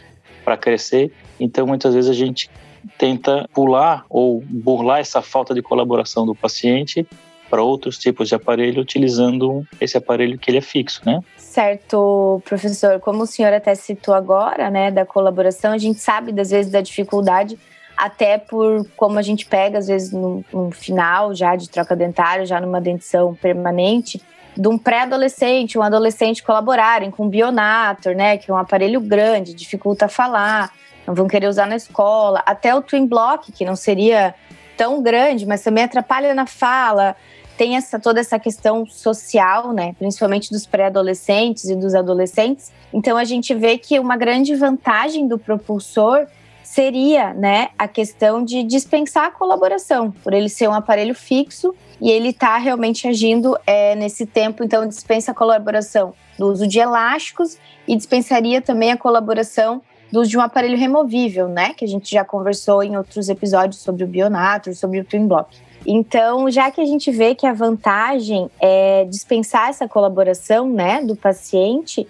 para 0.46 0.56
crescer. 0.56 1.12
Então, 1.38 1.68
muitas 1.68 1.94
vezes 1.94 2.10
a 2.10 2.14
gente 2.14 2.50
tenta 2.98 3.48
pular 3.54 4.06
ou 4.10 4.44
burlar 4.48 5.00
essa 5.00 5.22
falta 5.22 5.54
de 5.54 5.62
colaboração 5.62 6.26
do 6.26 6.36
paciente 6.36 7.08
para 7.50 7.62
outros 7.62 7.98
tipos 8.00 8.30
de 8.30 8.36
aparelho 8.36 8.82
utilizando 8.82 9.66
esse 9.80 9.96
aparelho 9.96 10.40
que 10.40 10.50
ele 10.50 10.58
é 10.58 10.62
fixo, 10.62 11.02
né? 11.06 11.20
Certo, 11.38 12.42
professor. 12.46 13.00
Como 13.00 13.24
o 13.24 13.28
senhor 13.28 13.54
até 13.54 13.76
citou 13.76 14.16
agora, 14.16 14.72
né, 14.72 14.90
da 14.90 15.06
colaboração, 15.06 15.72
a 15.72 15.78
gente 15.78 16.00
sabe 16.00 16.32
das 16.32 16.50
vezes 16.50 16.72
da 16.72 16.82
dificuldade 16.82 17.58
até 17.96 18.40
por 18.40 18.88
como 18.98 19.20
a 19.20 19.22
gente 19.22 19.46
pega 19.46 19.78
às 19.78 19.88
vezes 19.88 20.12
no, 20.12 20.44
no 20.52 20.72
final 20.72 21.36
já 21.36 21.56
de 21.56 21.70
troca 21.70 21.96
dentária, 21.96 22.46
já 22.46 22.60
numa 22.60 22.82
dentição 22.82 23.36
permanente, 23.36 24.20
de 24.56 24.68
um 24.68 24.78
pré-adolescente, 24.78 25.78
um 25.78 25.84
adolescente 25.84 26.44
colaborarem 26.44 27.10
com 27.12 27.26
o 27.26 27.30
Bionator, 27.30 28.16
né, 28.16 28.38
que 28.38 28.50
é 28.50 28.54
um 28.54 28.58
aparelho 28.58 29.00
grande, 29.02 29.54
dificulta 29.54 30.08
falar 30.08 30.72
não 31.06 31.14
vão 31.14 31.28
querer 31.28 31.48
usar 31.48 31.68
na 31.68 31.76
escola. 31.76 32.42
Até 32.46 32.74
o 32.74 32.82
Twin 32.82 33.06
Block, 33.06 33.52
que 33.52 33.66
não 33.66 33.76
seria 33.76 34.34
tão 34.78 35.02
grande, 35.02 35.46
mas 35.46 35.62
também 35.62 35.84
atrapalha 35.84 36.34
na 36.34 36.46
fala. 36.46 37.16
Tem 37.58 37.76
essa, 37.76 38.00
toda 38.00 38.20
essa 38.20 38.40
questão 38.40 38.86
social, 38.86 39.74
né? 39.74 39.94
Principalmente 40.00 40.50
dos 40.50 40.66
pré-adolescentes 40.66 41.66
e 41.66 41.76
dos 41.76 41.94
adolescentes. 41.94 42.72
Então 42.92 43.18
a 43.18 43.24
gente 43.24 43.54
vê 43.54 43.78
que 43.78 44.00
uma 44.00 44.18
grande 44.18 44.56
vantagem 44.56 45.28
do 45.28 45.38
propulsor 45.38 46.26
seria, 46.74 47.36
né, 47.36 47.70
a 47.78 47.88
questão 47.88 48.44
de 48.44 48.64
dispensar 48.64 49.26
a 49.26 49.32
colaboração, 49.32 50.10
por 50.10 50.34
ele 50.34 50.50
ser 50.50 50.68
um 50.68 50.74
aparelho 50.74 51.14
fixo 51.14 51.76
e 52.02 52.10
ele 52.10 52.30
está 52.30 52.58
realmente 52.58 53.08
agindo 53.08 53.56
é, 53.68 53.94
nesse 53.94 54.26
tempo, 54.26 54.64
então 54.64 54.88
dispensa 54.88 55.32
a 55.32 55.36
colaboração 55.36 56.16
do 56.36 56.48
uso 56.48 56.66
de 56.68 56.80
elásticos 56.80 57.60
e 57.88 57.96
dispensaria 57.96 58.60
também 58.60 58.92
a 58.92 58.98
colaboração 58.98 59.84
do 60.12 60.22
uso 60.22 60.32
de 60.32 60.38
um 60.38 60.42
aparelho 60.42 60.76
removível, 60.76 61.48
né? 61.48 61.76
Que 61.76 61.86
a 61.86 61.88
gente 61.88 62.10
já 62.10 62.26
conversou 62.26 62.82
em 62.82 62.98
outros 62.98 63.30
episódios 63.30 63.80
sobre 63.80 64.04
o 64.04 64.08
Bionator, 64.08 64.74
sobre 64.74 65.00
o 65.00 65.06
Twin 65.06 65.28
Block. 65.28 65.56
Então, 65.86 66.50
já 66.50 66.72
que 66.72 66.82
a 66.82 66.86
gente 66.86 67.12
vê 67.12 67.36
que 67.36 67.46
a 67.46 67.54
vantagem 67.54 68.50
é 68.60 69.06
dispensar 69.06 69.70
essa 69.70 69.88
colaboração, 69.88 70.68
né, 70.68 71.04
do 71.04 71.16
paciente, 71.16 72.08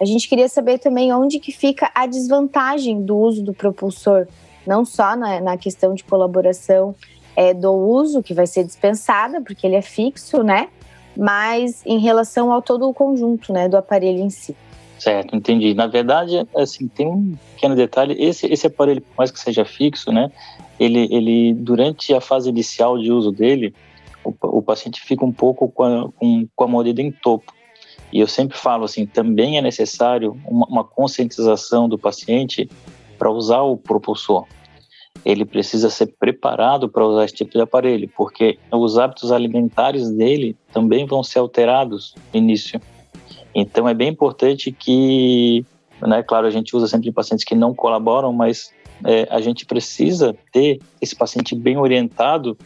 a 0.00 0.04
gente 0.04 0.28
queria 0.28 0.48
saber 0.48 0.78
também 0.78 1.12
onde 1.12 1.38
que 1.38 1.52
fica 1.52 1.90
a 1.94 2.06
desvantagem 2.06 3.02
do 3.02 3.16
uso 3.16 3.42
do 3.42 3.52
propulsor, 3.52 4.26
não 4.66 4.84
só 4.84 5.16
na, 5.16 5.40
na 5.40 5.56
questão 5.56 5.94
de 5.94 6.04
colaboração 6.04 6.94
é, 7.36 7.54
do 7.54 7.72
uso, 7.72 8.22
que 8.22 8.34
vai 8.34 8.46
ser 8.46 8.64
dispensada, 8.64 9.40
porque 9.40 9.66
ele 9.66 9.76
é 9.76 9.82
fixo, 9.82 10.42
né? 10.42 10.68
mas 11.16 11.84
em 11.86 11.98
relação 11.98 12.52
ao 12.52 12.62
todo 12.62 12.88
o 12.88 12.94
conjunto, 12.94 13.52
né, 13.52 13.68
do 13.68 13.76
aparelho 13.76 14.20
em 14.20 14.30
si. 14.30 14.56
Certo, 14.98 15.34
entendi. 15.34 15.74
Na 15.74 15.86
verdade, 15.86 16.46
assim, 16.56 16.86
tem 16.86 17.06
um 17.06 17.36
pequeno 17.54 17.74
detalhe, 17.74 18.14
esse, 18.22 18.46
esse 18.46 18.66
aparelho, 18.66 19.00
por 19.00 19.16
mais 19.18 19.30
que 19.30 19.40
seja 19.40 19.64
fixo, 19.64 20.12
né, 20.12 20.30
ele, 20.78 21.08
ele 21.10 21.54
durante 21.54 22.14
a 22.14 22.20
fase 22.20 22.48
inicial 22.48 22.98
de 22.98 23.10
uso 23.10 23.32
dele, 23.32 23.74
o, 24.24 24.32
o 24.42 24.62
paciente 24.62 25.00
fica 25.00 25.24
um 25.24 25.32
pouco 25.32 25.68
com 25.68 25.82
a, 25.82 26.08
com, 26.12 26.46
com 26.54 26.64
a 26.64 26.68
mordida 26.68 27.02
em 27.02 27.10
topo. 27.10 27.52
E 28.12 28.20
eu 28.20 28.26
sempre 28.26 28.58
falo 28.58 28.84
assim, 28.84 29.06
também 29.06 29.56
é 29.56 29.62
necessário 29.62 30.38
uma, 30.46 30.66
uma 30.66 30.84
conscientização 30.84 31.88
do 31.88 31.98
paciente 31.98 32.68
para 33.18 33.30
usar 33.30 33.62
o 33.62 33.76
propulsor. 33.76 34.46
Ele 35.24 35.44
precisa 35.44 35.88
ser 35.88 36.14
preparado 36.18 36.88
para 36.88 37.06
usar 37.06 37.24
esse 37.24 37.34
tipo 37.34 37.52
de 37.52 37.60
aparelho, 37.60 38.10
porque 38.16 38.58
os 38.70 38.98
hábitos 38.98 39.30
alimentares 39.30 40.10
dele 40.10 40.56
também 40.72 41.06
vão 41.06 41.22
ser 41.22 41.38
alterados 41.38 42.14
no 42.32 42.38
início. 42.38 42.80
Então 43.54 43.88
é 43.88 43.94
bem 43.94 44.08
importante 44.08 44.72
que, 44.72 45.64
né, 46.00 46.22
claro, 46.22 46.46
a 46.46 46.50
gente 46.50 46.76
usa 46.76 46.88
sempre 46.88 47.08
em 47.08 47.12
pacientes 47.12 47.44
que 47.44 47.54
não 47.54 47.74
colaboram, 47.74 48.32
mas 48.32 48.72
é, 49.04 49.26
a 49.30 49.40
gente 49.40 49.64
precisa 49.64 50.34
ter 50.52 50.80
esse 51.00 51.14
paciente 51.14 51.54
bem 51.54 51.76
orientado, 51.78 52.58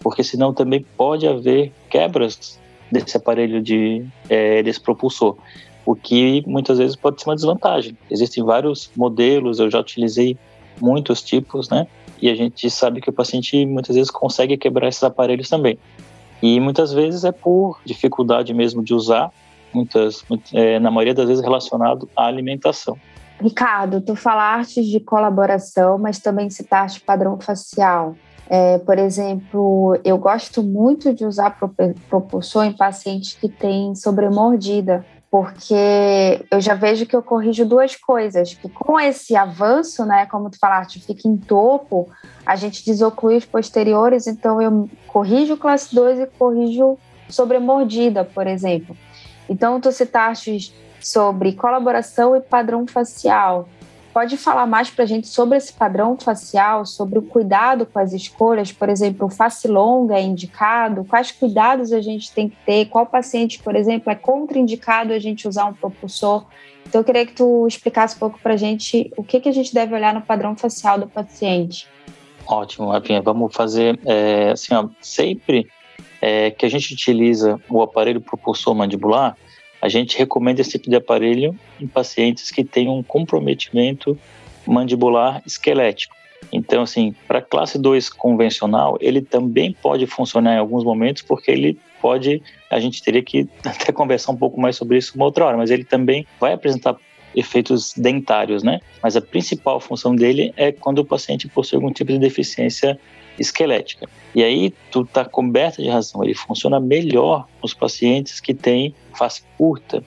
porque 0.00 0.22
senão 0.22 0.54
também 0.54 0.84
pode 0.96 1.26
haver 1.26 1.72
quebras 1.90 2.58
desse 2.90 3.16
aparelho 3.16 3.62
de 3.62 4.04
é, 4.28 4.62
desse 4.62 4.80
propulsor, 4.80 5.36
o 5.84 5.94
que 5.94 6.42
muitas 6.46 6.78
vezes 6.78 6.96
pode 6.96 7.20
ser 7.20 7.28
uma 7.28 7.36
desvantagem. 7.36 7.96
Existem 8.10 8.42
vários 8.42 8.90
modelos, 8.96 9.58
eu 9.58 9.70
já 9.70 9.80
utilizei 9.80 10.36
muitos 10.80 11.22
tipos, 11.22 11.68
né? 11.68 11.86
E 12.20 12.30
a 12.30 12.34
gente 12.34 12.70
sabe 12.70 13.00
que 13.00 13.10
o 13.10 13.12
paciente 13.12 13.66
muitas 13.66 13.96
vezes 13.96 14.10
consegue 14.10 14.56
quebrar 14.56 14.88
esses 14.88 15.02
aparelhos 15.02 15.48
também. 15.48 15.78
E 16.42 16.58
muitas 16.60 16.92
vezes 16.92 17.24
é 17.24 17.32
por 17.32 17.80
dificuldade 17.84 18.52
mesmo 18.54 18.82
de 18.82 18.94
usar, 18.94 19.30
muitas, 19.72 20.24
é, 20.52 20.78
na 20.78 20.90
maioria 20.90 21.14
das 21.14 21.26
vezes 21.26 21.42
relacionado 21.42 22.08
à 22.16 22.26
alimentação. 22.26 22.96
Ricardo, 23.40 24.00
tu 24.00 24.14
falaste 24.14 24.82
de 24.82 25.00
colaboração, 25.00 25.98
mas 25.98 26.18
também 26.18 26.48
citaste 26.48 27.00
padrão 27.00 27.38
facial. 27.40 28.14
É, 28.48 28.78
por 28.78 28.98
exemplo, 28.98 29.98
eu 30.04 30.18
gosto 30.18 30.62
muito 30.62 31.14
de 31.14 31.24
usar 31.24 31.58
propulsor 32.08 32.64
em 32.64 32.72
pacientes 32.72 33.34
que 33.34 33.48
têm 33.48 33.94
sobremordida, 33.94 35.04
porque 35.30 36.44
eu 36.50 36.60
já 36.60 36.74
vejo 36.74 37.06
que 37.06 37.16
eu 37.16 37.22
corrijo 37.22 37.64
duas 37.64 37.96
coisas, 37.96 38.54
que 38.54 38.68
com 38.68 39.00
esse 39.00 39.34
avanço, 39.34 40.04
né, 40.04 40.26
como 40.26 40.48
tu 40.50 40.58
falaste, 40.58 41.00
fica 41.00 41.26
em 41.26 41.36
topo, 41.36 42.08
a 42.46 42.54
gente 42.54 42.84
desoclui 42.84 43.38
os 43.38 43.44
posteriores, 43.44 44.26
então 44.26 44.62
eu 44.62 44.88
corrijo 45.08 45.56
classe 45.56 45.92
2 45.94 46.20
e 46.20 46.26
corrijo 46.26 46.98
sobremordida, 47.28 48.24
por 48.24 48.46
exemplo. 48.46 48.96
Então, 49.48 49.80
tu 49.80 49.90
citaste 49.90 50.72
sobre 51.00 51.52
colaboração 51.52 52.36
e 52.36 52.40
padrão 52.40 52.86
facial. 52.86 53.68
Pode 54.14 54.36
falar 54.36 54.64
mais 54.64 54.88
para 54.88 55.02
a 55.02 55.06
gente 55.08 55.26
sobre 55.26 55.58
esse 55.58 55.72
padrão 55.72 56.16
facial, 56.16 56.86
sobre 56.86 57.18
o 57.18 57.22
cuidado 57.22 57.84
com 57.84 57.98
as 57.98 58.12
escolhas, 58.12 58.70
por 58.70 58.88
exemplo, 58.88 59.28
face 59.28 59.66
longa 59.66 60.14
é 60.14 60.22
indicado, 60.22 61.04
quais 61.04 61.32
cuidados 61.32 61.92
a 61.92 62.00
gente 62.00 62.30
tem 62.30 62.48
que 62.48 62.56
ter, 62.64 62.86
qual 62.86 63.06
paciente, 63.06 63.60
por 63.60 63.74
exemplo, 63.74 64.12
é 64.12 64.14
contraindicado 64.14 65.12
a 65.12 65.18
gente 65.18 65.48
usar 65.48 65.64
um 65.64 65.74
propulsor. 65.74 66.46
Então, 66.86 67.00
eu 67.00 67.04
queria 67.04 67.26
que 67.26 67.32
tu 67.32 67.66
explicasse 67.66 68.14
um 68.14 68.20
pouco 68.20 68.38
para 68.38 68.54
a 68.54 68.56
gente 68.56 69.12
o 69.16 69.24
que, 69.24 69.40
que 69.40 69.48
a 69.48 69.52
gente 69.52 69.74
deve 69.74 69.92
olhar 69.92 70.14
no 70.14 70.22
padrão 70.22 70.56
facial 70.56 70.96
do 70.96 71.08
paciente. 71.08 71.88
Ótimo, 72.46 72.90
Rafinha. 72.90 73.20
Vamos 73.20 73.52
fazer 73.52 73.98
é, 74.06 74.52
assim, 74.52 74.72
ó, 74.76 74.88
sempre 75.00 75.66
é, 76.22 76.52
que 76.52 76.64
a 76.64 76.68
gente 76.68 76.94
utiliza 76.94 77.60
o 77.68 77.82
aparelho 77.82 78.20
propulsor 78.20 78.76
mandibular, 78.76 79.36
a 79.84 79.88
gente 79.90 80.16
recomenda 80.16 80.62
esse 80.62 80.70
tipo 80.70 80.88
de 80.88 80.96
aparelho 80.96 81.54
em 81.78 81.86
pacientes 81.86 82.50
que 82.50 82.64
têm 82.64 82.88
um 82.88 83.02
comprometimento 83.02 84.18
mandibular 84.66 85.42
esquelético. 85.44 86.16
Então, 86.50 86.84
assim, 86.84 87.14
para 87.28 87.42
classe 87.42 87.78
2 87.78 88.08
convencional, 88.08 88.96
ele 88.98 89.20
também 89.20 89.76
pode 89.82 90.06
funcionar 90.06 90.54
em 90.54 90.58
alguns 90.58 90.84
momentos, 90.84 91.20
porque 91.20 91.50
ele 91.50 91.78
pode, 92.00 92.42
a 92.70 92.80
gente 92.80 93.02
teria 93.02 93.22
que 93.22 93.46
até 93.62 93.92
conversar 93.92 94.32
um 94.32 94.36
pouco 94.38 94.58
mais 94.58 94.74
sobre 94.74 94.96
isso 94.96 95.12
uma 95.16 95.26
outra 95.26 95.44
hora, 95.44 95.58
mas 95.58 95.70
ele 95.70 95.84
também 95.84 96.26
vai 96.40 96.54
apresentar 96.54 96.96
efeitos 97.34 97.92
dentários, 97.96 98.62
né? 98.62 98.80
Mas 99.02 99.16
a 99.16 99.20
principal 99.20 99.80
função 99.80 100.14
dele 100.14 100.52
é 100.56 100.72
quando 100.72 100.98
o 101.00 101.04
paciente 101.04 101.48
possui 101.48 101.76
algum 101.76 101.92
tipo 101.92 102.12
de 102.12 102.18
deficiência 102.18 102.98
esquelética. 103.38 104.08
E 104.34 104.42
aí 104.42 104.72
tu 104.90 105.02
está 105.02 105.24
coberta 105.24 105.82
de 105.82 105.88
razão, 105.88 106.22
ele 106.22 106.34
funciona 106.34 106.78
melhor 106.78 107.46
nos 107.62 107.74
pacientes 107.74 108.40
que 108.40 108.54
têm 108.54 108.94
face 109.12 109.42
curta. 109.56 110.02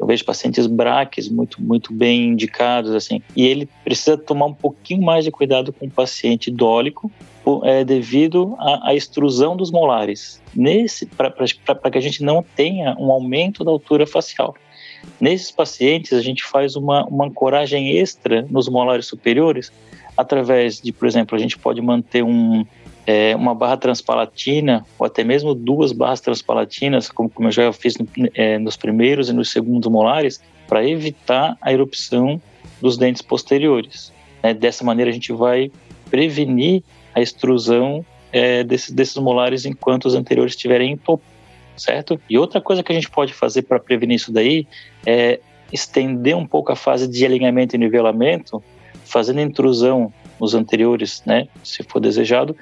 Eu 0.00 0.06
vejo 0.06 0.24
pacientes 0.24 0.66
braques 0.66 1.28
muito, 1.28 1.62
muito 1.62 1.92
bem 1.92 2.30
indicados, 2.30 2.92
assim. 2.92 3.22
E 3.36 3.46
ele 3.46 3.68
precisa 3.84 4.18
tomar 4.18 4.46
um 4.46 4.54
pouquinho 4.54 5.00
mais 5.00 5.24
de 5.24 5.30
cuidado 5.30 5.72
com 5.72 5.86
o 5.86 5.90
paciente 5.90 6.50
dólico, 6.50 7.08
é, 7.62 7.84
devido 7.84 8.56
à, 8.58 8.90
à, 8.90 8.94
extrusão 8.94 9.56
dos 9.56 9.70
molares, 9.70 10.42
para 11.16 11.90
que 11.90 11.98
a 11.98 12.00
gente 12.00 12.22
não 12.22 12.44
tenha 12.56 12.96
um 12.98 13.12
aumento 13.12 13.62
da 13.62 13.70
altura 13.70 14.06
facial. 14.06 14.56
Nesses 15.20 15.50
pacientes, 15.50 16.12
a 16.12 16.20
gente 16.20 16.42
faz 16.42 16.76
uma, 16.76 17.04
uma 17.06 17.26
ancoragem 17.26 17.96
extra 17.96 18.46
nos 18.50 18.68
molares 18.68 19.06
superiores, 19.06 19.72
através 20.16 20.80
de, 20.80 20.92
por 20.92 21.06
exemplo, 21.06 21.36
a 21.36 21.38
gente 21.38 21.58
pode 21.58 21.80
manter 21.80 22.22
um, 22.22 22.64
é, 23.06 23.34
uma 23.34 23.54
barra 23.54 23.76
transpalatina, 23.76 24.84
ou 24.98 25.06
até 25.06 25.24
mesmo 25.24 25.54
duas 25.54 25.92
barras 25.92 26.20
transpalatinas, 26.20 27.08
como, 27.08 27.28
como 27.28 27.48
eu 27.48 27.52
já 27.52 27.72
fiz 27.72 27.96
no, 27.98 28.06
é, 28.34 28.58
nos 28.58 28.76
primeiros 28.76 29.28
e 29.28 29.32
nos 29.32 29.50
segundos 29.50 29.90
molares, 29.90 30.40
para 30.66 30.86
evitar 30.88 31.56
a 31.60 31.72
erupção 31.72 32.40
dos 32.80 32.96
dentes 32.96 33.22
posteriores. 33.22 34.12
Né? 34.42 34.54
Dessa 34.54 34.84
maneira, 34.84 35.10
a 35.10 35.14
gente 35.14 35.32
vai 35.32 35.70
prevenir 36.10 36.82
a 37.14 37.20
extrusão 37.20 38.04
é, 38.32 38.64
desse, 38.64 38.92
desses 38.92 39.16
molares 39.16 39.64
enquanto 39.64 40.06
os 40.06 40.14
anteriores 40.14 40.54
estiverem 40.54 40.92
em 40.92 40.96
topo, 40.96 41.22
certo? 41.82 42.20
E 42.28 42.38
outra 42.38 42.60
coisa 42.60 42.82
que 42.82 42.92
a 42.92 42.94
gente 42.94 43.10
pode 43.10 43.32
fazer 43.32 43.62
para 43.62 43.80
prevenir 43.80 44.16
isso 44.16 44.32
daí 44.32 44.66
é 45.06 45.40
estender 45.72 46.36
um 46.36 46.46
pouco 46.46 46.70
a 46.72 46.76
fase 46.76 47.08
de 47.08 47.24
alinhamento 47.24 47.74
e 47.74 47.78
nivelamento, 47.78 48.62
fazendo 49.04 49.40
intrusão 49.40 50.12
nos 50.38 50.54
anteriores, 50.54 51.22
né, 51.24 51.48
se 51.62 51.82
for 51.82 52.00
desejado, 52.00 52.56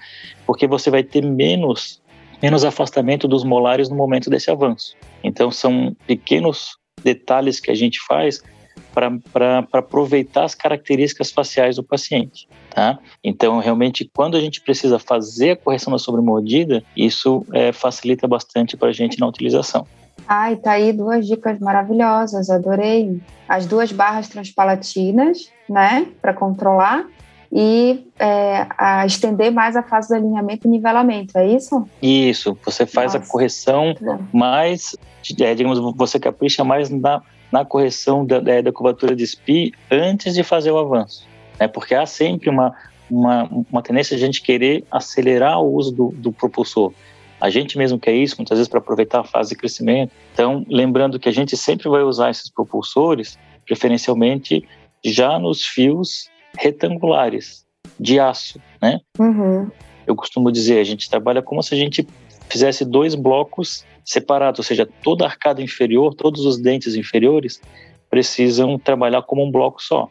porque 0.47 0.67
você 0.67 0.91
vai 0.91 1.03
ter 1.03 1.25
menos 1.25 2.01
menos 2.43 2.65
afastamento 2.65 3.29
dos 3.29 3.45
molares 3.45 3.91
no 3.91 3.97
momento 3.97 4.31
desse 4.31 4.51
avanço. 4.51 4.97
Então 5.23 5.51
são 5.51 5.95
pequenos 6.07 6.79
detalhes 7.03 7.61
que 7.61 7.71
a 7.71 7.75
gente 7.75 8.01
faz 8.07 8.43
para 8.93 9.67
aproveitar 9.73 10.45
as 10.45 10.55
características 10.55 11.31
faciais 11.31 11.77
do 11.77 11.83
paciente. 11.83 12.49
Tá? 12.71 12.99
Então, 13.23 13.59
realmente, 13.59 14.09
quando 14.15 14.37
a 14.37 14.41
gente 14.41 14.61
precisa 14.61 14.99
fazer 14.99 15.53
a 15.53 15.57
correção 15.57 15.93
da 15.93 15.99
sobremordida, 15.99 16.83
isso 16.97 17.45
é, 17.53 17.73
facilita 17.73 18.29
bastante 18.29 18.77
para 18.77 18.89
a 18.89 18.93
gente 18.93 19.19
na 19.19 19.27
utilização. 19.27 19.87
Ai, 20.27 20.57
tá 20.57 20.73
aí 20.73 20.93
duas 20.93 21.27
dicas 21.27 21.59
maravilhosas, 21.59 22.51
adorei. 22.51 23.21
As 23.49 23.67
duas 23.67 23.91
barras 23.91 24.29
transpalatinas, 24.29 25.51
né, 25.69 26.07
para 26.21 26.33
controlar, 26.33 27.07
e 27.53 28.07
é, 28.19 28.67
a 28.79 29.05
estender 29.05 29.51
mais 29.51 29.75
a 29.75 29.83
fase 29.83 30.09
do 30.09 30.15
alinhamento 30.15 30.69
e 30.69 30.71
nivelamento, 30.71 31.37
é 31.37 31.49
isso? 31.49 31.85
Isso, 32.01 32.57
você 32.65 32.87
faz 32.87 33.15
Nossa, 33.15 33.27
a 33.27 33.29
correção 33.29 33.95
mais, 34.33 34.97
é, 35.41 35.55
digamos, 35.55 35.81
você 35.97 36.21
capricha 36.21 36.63
mais 36.63 36.91
na, 36.91 37.21
na 37.51 37.65
correção 37.65 38.25
da, 38.25 38.41
da, 38.41 38.61
da 38.61 38.73
curvatura 38.73 39.15
de 39.15 39.27
SPI 39.27 39.73
antes 39.91 40.35
de 40.35 40.43
fazer 40.43 40.71
o 40.71 40.79
avanço, 40.79 41.27
né? 41.59 41.67
porque 41.67 41.95
há 41.95 42.07
sempre 42.07 42.49
uma, 42.49 42.75
uma, 43.11 43.49
uma 43.71 43.83
tendência 43.83 44.17
de 44.17 44.23
a 44.23 44.27
gente 44.27 44.43
querer 44.43 44.85
acelerar 44.91 45.61
o 45.61 45.75
uso 45.75 45.93
do, 45.93 46.09
do 46.17 46.33
propulsor. 46.33 46.93
A 47.41 47.49
gente 47.49 47.79
mesmo 47.79 47.99
quer 47.99 48.15
isso, 48.15 48.37
muitas 48.37 48.59
vezes 48.59 48.69
para 48.69 48.79
aproveitar 48.79 49.21
a 49.21 49.25
fase 49.25 49.51
de 49.51 49.57
crescimento. 49.57 50.13
Então, 50.33 50.65
lembrando 50.69 51.19
que 51.19 51.29
a 51.29 51.33
gente 51.33 51.57
sempre 51.57 51.89
vai 51.89 52.03
usar 52.03 52.31
esses 52.31 52.51
propulsores, 52.51 53.39
preferencialmente 53.65 54.67
já 55.03 55.39
nos 55.39 55.65
fios 55.65 56.29
retangulares 56.59 57.65
de 57.99 58.21
aço, 58.21 58.61
né? 58.81 59.01
Uhum. 59.19 59.71
Eu 60.07 60.15
costumo 60.15 60.53
dizer, 60.53 60.81
a 60.81 60.85
gente 60.85 61.09
trabalha 61.09 61.41
como 61.41 61.63
se 61.63 61.75
a 61.75 61.79
gente 61.79 62.07
fizesse 62.51 62.85
dois 62.85 63.15
blocos 63.15 63.85
separados, 64.05 64.59
ou 64.59 64.65
seja, 64.65 64.89
toda 65.03 65.25
a 65.25 65.29
arcada 65.29 65.63
inferior, 65.63 66.15
todos 66.15 66.45
os 66.45 66.59
dentes 66.59 66.95
inferiores 66.95 67.61
precisam 68.09 68.79
trabalhar 68.79 69.23
como 69.23 69.45
um 69.45 69.51
bloco 69.51 69.83
só. 69.83 70.09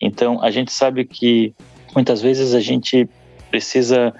Então, 0.00 0.42
a 0.42 0.50
gente 0.50 0.72
sabe 0.72 1.04
que 1.04 1.52
muitas 1.94 2.22
vezes 2.22 2.54
a 2.54 2.60
gente 2.60 3.08
precisa 3.50 4.14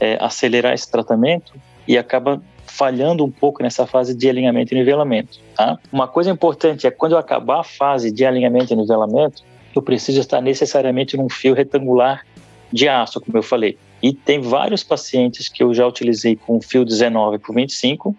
é, 0.00 0.16
acelerar 0.20 0.72
esse 0.72 0.90
tratamento 0.90 1.54
e 1.86 1.98
acaba 1.98 2.42
falhando 2.66 3.24
um 3.24 3.30
pouco 3.30 3.62
nessa 3.62 3.86
fase 3.86 4.14
de 4.14 4.28
alinhamento 4.28 4.72
e 4.72 4.78
nivelamento. 4.78 5.38
Tá? 5.56 5.78
Uma 5.92 6.08
coisa 6.08 6.30
importante 6.30 6.86
é 6.86 6.90
quando 6.90 7.12
eu 7.12 7.18
acabar 7.18 7.60
a 7.60 7.64
fase 7.64 8.10
de 8.10 8.24
alinhamento 8.24 8.72
e 8.72 8.76
nivelamento, 8.76 9.42
eu 9.74 9.82
preciso 9.82 10.20
estar 10.20 10.40
necessariamente 10.40 11.16
num 11.16 11.28
fio 11.28 11.54
retangular 11.54 12.24
de 12.72 12.88
aço, 12.88 13.20
como 13.20 13.36
eu 13.36 13.42
falei. 13.42 13.78
E 14.02 14.12
tem 14.12 14.40
vários 14.40 14.82
pacientes 14.82 15.48
que 15.48 15.62
eu 15.62 15.72
já 15.72 15.86
utilizei 15.86 16.34
com 16.34 16.60
fio 16.60 16.84
19 16.84 17.38
por 17.38 17.54
25 17.54 18.16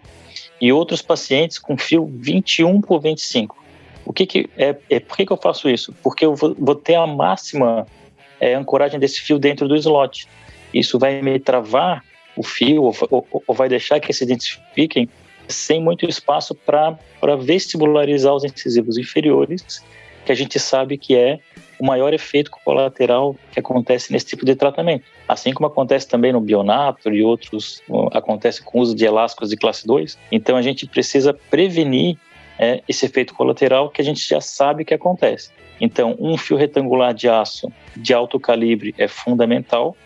e 0.61 0.71
outros 0.71 1.01
pacientes 1.01 1.59
com 1.59 1.77
fio 1.77 2.05
21 2.05 2.79
por 2.79 3.01
25. 3.01 3.61
O 4.05 4.13
que, 4.13 4.25
que 4.25 4.49
é, 4.57 4.75
é 4.89 4.99
por 4.99 5.17
que, 5.17 5.25
que 5.25 5.33
eu 5.33 5.37
faço 5.37 5.69
isso? 5.69 5.93
Porque 6.01 6.25
eu 6.25 6.35
vou, 6.35 6.55
vou 6.57 6.75
ter 6.75 6.95
a 6.95 7.05
máxima 7.05 7.85
é, 8.39 8.53
ancoragem 8.53 8.99
desse 8.99 9.21
fio 9.21 9.37
dentro 9.37 9.67
do 9.67 9.75
slot. 9.75 10.27
Isso 10.73 10.97
vai 10.97 11.21
me 11.21 11.37
travar 11.39 12.03
o 12.35 12.43
fio 12.43 12.83
ou, 12.83 12.95
ou, 13.09 13.43
ou 13.45 13.55
vai 13.55 13.67
deixar 13.67 13.99
que 13.99 14.11
se 14.13 14.23
identifiquem 14.23 15.09
sem 15.47 15.81
muito 15.81 16.07
espaço 16.07 16.55
para 16.55 16.97
vestibularizar 17.39 18.33
os 18.33 18.43
incisivos 18.43 18.97
inferiores, 18.97 19.83
que 20.25 20.31
a 20.31 20.35
gente 20.35 20.59
sabe 20.59 20.97
que 20.97 21.15
é 21.15 21.39
o 21.83 21.85
maior 21.85 22.13
efeito 22.13 22.49
colateral 22.49 23.35
que 23.51 23.59
acontece 23.59 24.13
nesse 24.13 24.27
tipo 24.27 24.45
de 24.45 24.55
tratamento. 24.55 25.03
Assim 25.27 25.51
como 25.51 25.67
acontece 25.67 26.07
também 26.07 26.31
no 26.31 26.39
bionato 26.39 27.11
e 27.11 27.21
outros, 27.21 27.83
acontece 28.13 28.63
com 28.63 28.79
o 28.79 28.81
uso 28.81 28.95
de 28.95 29.03
elásticos 29.03 29.49
de 29.49 29.57
classe 29.57 29.85
2. 29.85 30.17
Então 30.31 30.55
a 30.55 30.61
gente 30.61 30.87
precisa 30.87 31.33
prevenir 31.33 32.17
é, 32.57 32.81
esse 32.87 33.05
efeito 33.05 33.33
colateral 33.33 33.89
que 33.89 34.01
a 34.01 34.05
gente 34.05 34.25
já 34.25 34.39
sabe 34.39 34.85
que 34.85 34.93
acontece. 34.93 35.51
Então, 35.81 36.15
um 36.19 36.37
fio 36.37 36.55
retangular 36.55 37.13
de 37.13 37.27
aço 37.27 37.69
de 37.97 38.13
alto 38.13 38.39
calibre 38.39 38.95
é 38.97 39.09
fundamental. 39.09 39.97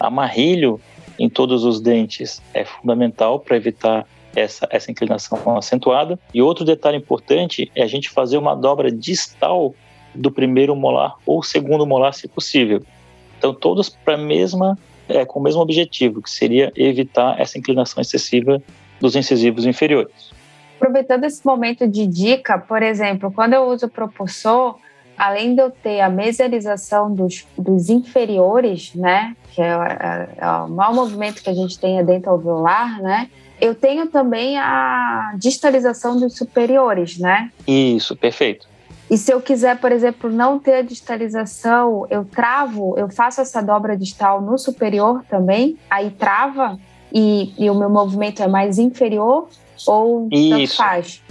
Amarrilho 0.00 0.80
em 1.18 1.28
todos 1.28 1.62
os 1.62 1.78
dentes 1.78 2.40
é 2.54 2.64
fundamental 2.64 3.38
para 3.38 3.58
evitar 3.58 4.06
essa, 4.34 4.66
essa 4.70 4.90
inclinação 4.90 5.38
acentuada. 5.58 6.18
E 6.32 6.40
outro 6.40 6.64
detalhe 6.64 6.96
importante 6.96 7.70
é 7.74 7.82
a 7.82 7.86
gente 7.86 8.08
fazer 8.08 8.38
uma 8.38 8.54
dobra 8.54 8.90
distal 8.90 9.74
do 10.14 10.30
primeiro 10.30 10.74
molar 10.74 11.14
ou 11.24 11.42
segundo 11.42 11.86
molar, 11.86 12.12
se 12.14 12.28
possível. 12.28 12.82
Então, 13.38 13.52
todos 13.54 13.88
para 13.88 14.16
mesma, 14.16 14.78
é, 15.08 15.24
com 15.24 15.40
o 15.40 15.42
mesmo 15.42 15.60
objetivo, 15.60 16.22
que 16.22 16.30
seria 16.30 16.72
evitar 16.76 17.40
essa 17.40 17.58
inclinação 17.58 18.00
excessiva 18.00 18.62
dos 19.00 19.16
incisivos 19.16 19.66
inferiores. 19.66 20.30
Aproveitando 20.76 21.24
esse 21.24 21.44
momento 21.44 21.86
de 21.86 22.06
dica, 22.06 22.58
por 22.58 22.82
exemplo, 22.82 23.32
quando 23.32 23.54
eu 23.54 23.64
uso 23.64 23.86
o 23.86 23.88
propulsor, 23.88 24.76
além 25.16 25.54
de 25.54 25.62
eu 25.62 25.70
ter 25.70 26.00
a 26.00 26.08
mesialização 26.08 27.12
dos, 27.12 27.46
dos 27.56 27.88
inferiores, 27.88 28.94
né, 28.94 29.36
que 29.52 29.60
é, 29.60 29.66
é, 29.66 30.28
é 30.38 30.46
o 30.46 30.68
maior 30.68 30.94
movimento 30.94 31.42
que 31.42 31.50
a 31.50 31.54
gente 31.54 31.78
tem 31.78 32.04
dentro 32.04 32.30
alveolar, 32.30 33.00
né, 33.02 33.28
eu 33.60 33.76
tenho 33.76 34.08
também 34.08 34.58
a 34.58 35.34
distalização 35.36 36.18
dos 36.18 36.36
superiores, 36.36 37.16
né? 37.16 37.52
Isso, 37.64 38.16
perfeito. 38.16 38.66
E 39.12 39.18
se 39.18 39.30
eu 39.30 39.42
quiser, 39.42 39.78
por 39.78 39.92
exemplo, 39.92 40.30
não 40.30 40.58
ter 40.58 40.76
a 40.76 40.80
distalização, 40.80 42.06
eu 42.08 42.24
travo, 42.24 42.94
eu 42.96 43.10
faço 43.10 43.42
essa 43.42 43.60
dobra 43.60 43.94
distal 43.94 44.40
no 44.40 44.56
superior 44.56 45.22
também, 45.28 45.76
aí 45.90 46.10
trava 46.10 46.78
e, 47.12 47.52
e 47.58 47.68
o 47.68 47.74
meu 47.74 47.90
movimento 47.90 48.42
é 48.42 48.48
mais 48.48 48.78
inferior 48.78 49.50
ou 49.86 50.28
Isso. 50.32 50.48
tanto 50.48 50.76
faz? 50.76 51.22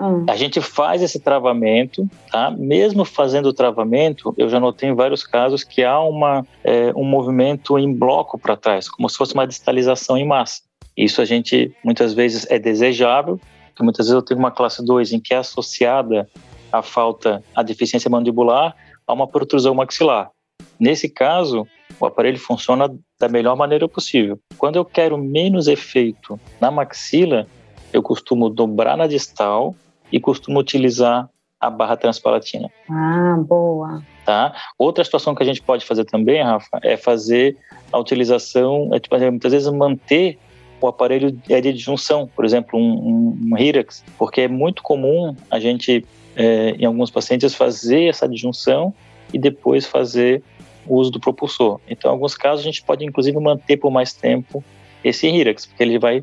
Hum. 0.00 0.24
A 0.28 0.36
gente 0.36 0.60
faz 0.60 1.02
esse 1.02 1.18
travamento, 1.18 2.08
tá? 2.30 2.52
Mesmo 2.52 3.04
fazendo 3.04 3.46
o 3.46 3.52
travamento, 3.52 4.32
eu 4.38 4.48
já 4.48 4.60
notei 4.60 4.90
em 4.90 4.94
vários 4.94 5.26
casos 5.26 5.64
que 5.64 5.82
há 5.82 5.98
uma, 6.00 6.46
é, 6.62 6.92
um 6.94 7.04
movimento 7.04 7.76
em 7.76 7.92
bloco 7.92 8.38
para 8.38 8.56
trás, 8.56 8.88
como 8.88 9.08
se 9.10 9.16
fosse 9.16 9.34
uma 9.34 9.44
distalização 9.44 10.16
em 10.16 10.24
massa. 10.24 10.62
Isso 10.96 11.20
a 11.20 11.24
gente 11.24 11.74
muitas 11.82 12.14
vezes 12.14 12.46
é 12.48 12.60
desejável, 12.60 13.40
porque 13.70 13.82
muitas 13.82 14.06
vezes 14.06 14.14
eu 14.14 14.22
tenho 14.22 14.38
uma 14.38 14.52
classe 14.52 14.84
2 14.84 15.14
em 15.14 15.18
que 15.18 15.34
é 15.34 15.38
associada 15.38 16.28
a 16.78 16.82
falta, 16.82 17.42
a 17.54 17.62
deficiência 17.62 18.10
mandibular 18.10 18.74
a 19.06 19.12
uma 19.12 19.28
protrusão 19.28 19.74
maxilar. 19.74 20.30
Nesse 20.78 21.08
caso, 21.08 21.66
o 22.00 22.06
aparelho 22.06 22.38
funciona 22.38 22.92
da 23.18 23.28
melhor 23.28 23.56
maneira 23.56 23.88
possível. 23.88 24.38
Quando 24.58 24.76
eu 24.76 24.84
quero 24.84 25.16
menos 25.16 25.68
efeito 25.68 26.38
na 26.60 26.70
maxila, 26.70 27.46
eu 27.92 28.02
costumo 28.02 28.50
dobrar 28.50 28.96
na 28.96 29.06
distal 29.06 29.74
e 30.10 30.18
costumo 30.18 30.58
utilizar 30.58 31.28
a 31.60 31.70
barra 31.70 31.96
transpalatina. 31.96 32.68
Ah, 32.90 33.36
boa. 33.38 34.02
Tá? 34.24 34.54
Outra 34.76 35.04
situação 35.04 35.34
que 35.34 35.42
a 35.42 35.46
gente 35.46 35.62
pode 35.62 35.84
fazer 35.86 36.04
também, 36.04 36.42
Rafa, 36.42 36.80
é 36.82 36.96
fazer 36.96 37.56
a 37.92 37.98
utilização, 37.98 38.90
é, 38.92 38.98
tipo, 38.98 39.16
muitas 39.16 39.52
vezes 39.52 39.72
manter 39.72 40.38
o 40.80 40.88
aparelho 40.88 41.40
é 41.48 41.60
de 41.60 41.76
junção, 41.76 42.28
por 42.34 42.44
exemplo, 42.44 42.78
um, 42.78 42.92
um, 42.92 43.38
um 43.52 43.58
Hirax, 43.58 44.04
porque 44.18 44.42
é 44.42 44.48
muito 44.48 44.82
comum 44.82 45.34
a 45.50 45.58
gente, 45.58 46.04
é, 46.36 46.70
em 46.78 46.84
alguns 46.84 47.10
pacientes, 47.10 47.54
fazer 47.54 48.08
essa 48.08 48.24
adjunção 48.24 48.94
e 49.32 49.38
depois 49.38 49.86
fazer 49.86 50.42
o 50.86 50.96
uso 50.96 51.10
do 51.10 51.20
propulsor. 51.20 51.80
Então, 51.88 52.10
em 52.10 52.14
alguns 52.14 52.34
casos, 52.34 52.60
a 52.60 52.68
gente 52.68 52.82
pode, 52.82 53.04
inclusive, 53.04 53.38
manter 53.38 53.76
por 53.76 53.90
mais 53.90 54.12
tempo 54.12 54.62
esse 55.02 55.28
Hirax, 55.28 55.66
porque 55.66 55.82
ele 55.82 55.98
vai 55.98 56.20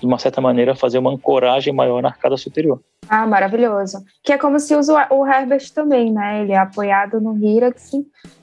de 0.00 0.06
uma 0.06 0.18
certa 0.18 0.40
maneira, 0.40 0.74
fazer 0.74 0.98
uma 0.98 1.10
ancoragem 1.10 1.72
maior 1.72 2.02
na 2.02 2.08
arcada 2.08 2.36
superior. 2.36 2.80
Ah, 3.08 3.26
maravilhoso. 3.26 4.02
Que 4.22 4.32
é 4.32 4.38
como 4.38 4.58
se 4.58 4.74
usa 4.74 5.06
o 5.10 5.26
Herbert 5.26 5.72
também, 5.74 6.12
né? 6.12 6.42
Ele 6.42 6.52
é 6.52 6.58
apoiado 6.58 7.20
no 7.20 7.36
Hirax 7.36 7.92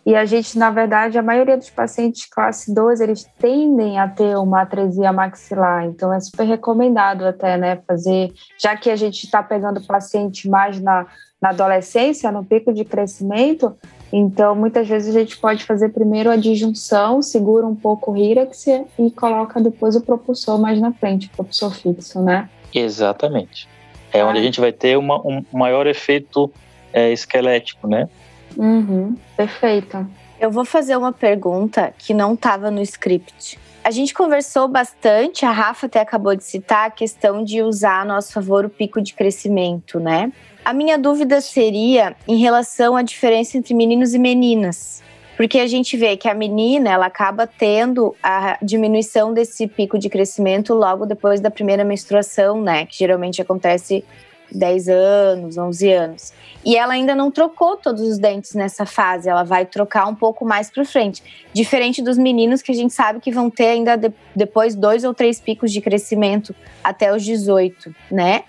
e 0.05 0.15
a 0.15 0.25
gente, 0.25 0.57
na 0.57 0.71
verdade, 0.71 1.17
a 1.17 1.23
maioria 1.23 1.57
dos 1.57 1.69
pacientes 1.69 2.25
classe 2.25 2.73
2, 2.73 3.01
eles 3.01 3.29
tendem 3.39 3.99
a 3.99 4.07
ter 4.07 4.35
uma 4.37 4.61
atresia 4.61 5.13
maxilar, 5.13 5.85
então 5.85 6.11
é 6.11 6.19
super 6.19 6.43
recomendado 6.43 7.23
até, 7.23 7.55
né, 7.55 7.79
fazer, 7.87 8.33
já 8.59 8.75
que 8.75 8.89
a 8.89 8.95
gente 8.95 9.25
está 9.25 9.43
pegando 9.43 9.85
paciente 9.85 10.49
mais 10.49 10.81
na, 10.81 11.05
na 11.39 11.49
adolescência, 11.49 12.31
no 12.31 12.43
pico 12.43 12.73
de 12.73 12.83
crescimento, 12.83 13.75
então, 14.11 14.53
muitas 14.53 14.87
vezes 14.87 15.15
a 15.15 15.19
gente 15.19 15.37
pode 15.37 15.63
fazer 15.63 15.89
primeiro 15.89 16.29
a 16.29 16.35
disjunção, 16.35 17.21
segura 17.21 17.65
um 17.65 17.75
pouco 17.75 18.11
o 18.11 18.17
Hirax 18.17 18.67
e 18.67 19.09
coloca 19.11 19.61
depois 19.61 19.95
o 19.95 20.01
propulsor 20.01 20.59
mais 20.59 20.81
na 20.81 20.91
frente, 20.91 21.27
o 21.27 21.29
propulsor 21.29 21.71
fixo, 21.71 22.21
né? 22.21 22.49
Exatamente. 22.73 23.69
É 24.13 24.23
onde 24.23 24.39
a 24.39 24.41
gente 24.41 24.59
vai 24.59 24.71
ter 24.71 24.97
uma, 24.97 25.17
um 25.25 25.43
maior 25.51 25.87
efeito 25.87 26.51
é, 26.91 27.11
esquelético, 27.11 27.87
né? 27.87 28.09
Uhum, 28.57 29.15
perfeito. 29.37 30.05
Eu 30.39 30.51
vou 30.51 30.65
fazer 30.65 30.95
uma 30.97 31.11
pergunta 31.11 31.93
que 31.97 32.13
não 32.13 32.33
estava 32.33 32.69
no 32.71 32.81
script. 32.81 33.57
A 33.83 33.89
gente 33.89 34.13
conversou 34.13 34.67
bastante, 34.67 35.45
a 35.45 35.51
Rafa 35.51 35.87
até 35.87 35.99
acabou 35.99 36.35
de 36.35 36.43
citar 36.43 36.87
a 36.87 36.91
questão 36.91 37.43
de 37.43 37.61
usar 37.61 38.01
a 38.01 38.05
nosso 38.05 38.33
favor 38.33 38.65
o 38.65 38.69
pico 38.69 39.01
de 39.01 39.13
crescimento, 39.13 39.99
né? 39.99 40.31
A 40.63 40.73
minha 40.73 40.97
dúvida 40.97 41.41
seria 41.41 42.15
em 42.27 42.37
relação 42.37 42.95
à 42.95 43.01
diferença 43.01 43.57
entre 43.57 43.73
meninos 43.73 44.13
e 44.13 44.19
meninas. 44.19 45.01
Porque 45.41 45.57
a 45.57 45.65
gente 45.65 45.97
vê 45.97 46.15
que 46.15 46.29
a 46.29 46.35
menina, 46.35 46.91
ela 46.91 47.07
acaba 47.07 47.47
tendo 47.47 48.15
a 48.21 48.59
diminuição 48.61 49.33
desse 49.33 49.65
pico 49.65 49.97
de 49.97 50.07
crescimento 50.07 50.71
logo 50.71 51.03
depois 51.03 51.41
da 51.41 51.49
primeira 51.49 51.83
menstruação, 51.83 52.61
né? 52.61 52.85
Que 52.85 52.99
geralmente 52.99 53.41
acontece 53.41 54.05
10 54.51 54.87
anos, 54.89 55.57
11 55.57 55.91
anos. 55.91 56.33
E 56.63 56.77
ela 56.77 56.93
ainda 56.93 57.15
não 57.15 57.31
trocou 57.31 57.75
todos 57.75 58.03
os 58.03 58.19
dentes 58.19 58.53
nessa 58.53 58.85
fase, 58.85 59.29
ela 59.29 59.41
vai 59.41 59.65
trocar 59.65 60.05
um 60.05 60.13
pouco 60.13 60.45
mais 60.45 60.69
para 60.69 60.85
frente. 60.85 61.23
Diferente 61.51 62.03
dos 62.03 62.19
meninos 62.19 62.61
que 62.61 62.71
a 62.71 62.75
gente 62.75 62.93
sabe 62.93 63.19
que 63.19 63.31
vão 63.31 63.49
ter 63.49 63.69
ainda 63.69 63.95
de, 63.95 64.13
depois 64.35 64.75
dois 64.75 65.03
ou 65.03 65.11
três 65.11 65.41
picos 65.41 65.71
de 65.71 65.81
crescimento 65.81 66.55
até 66.83 67.11
os 67.11 67.25
18, 67.25 67.95
né? 68.11 68.43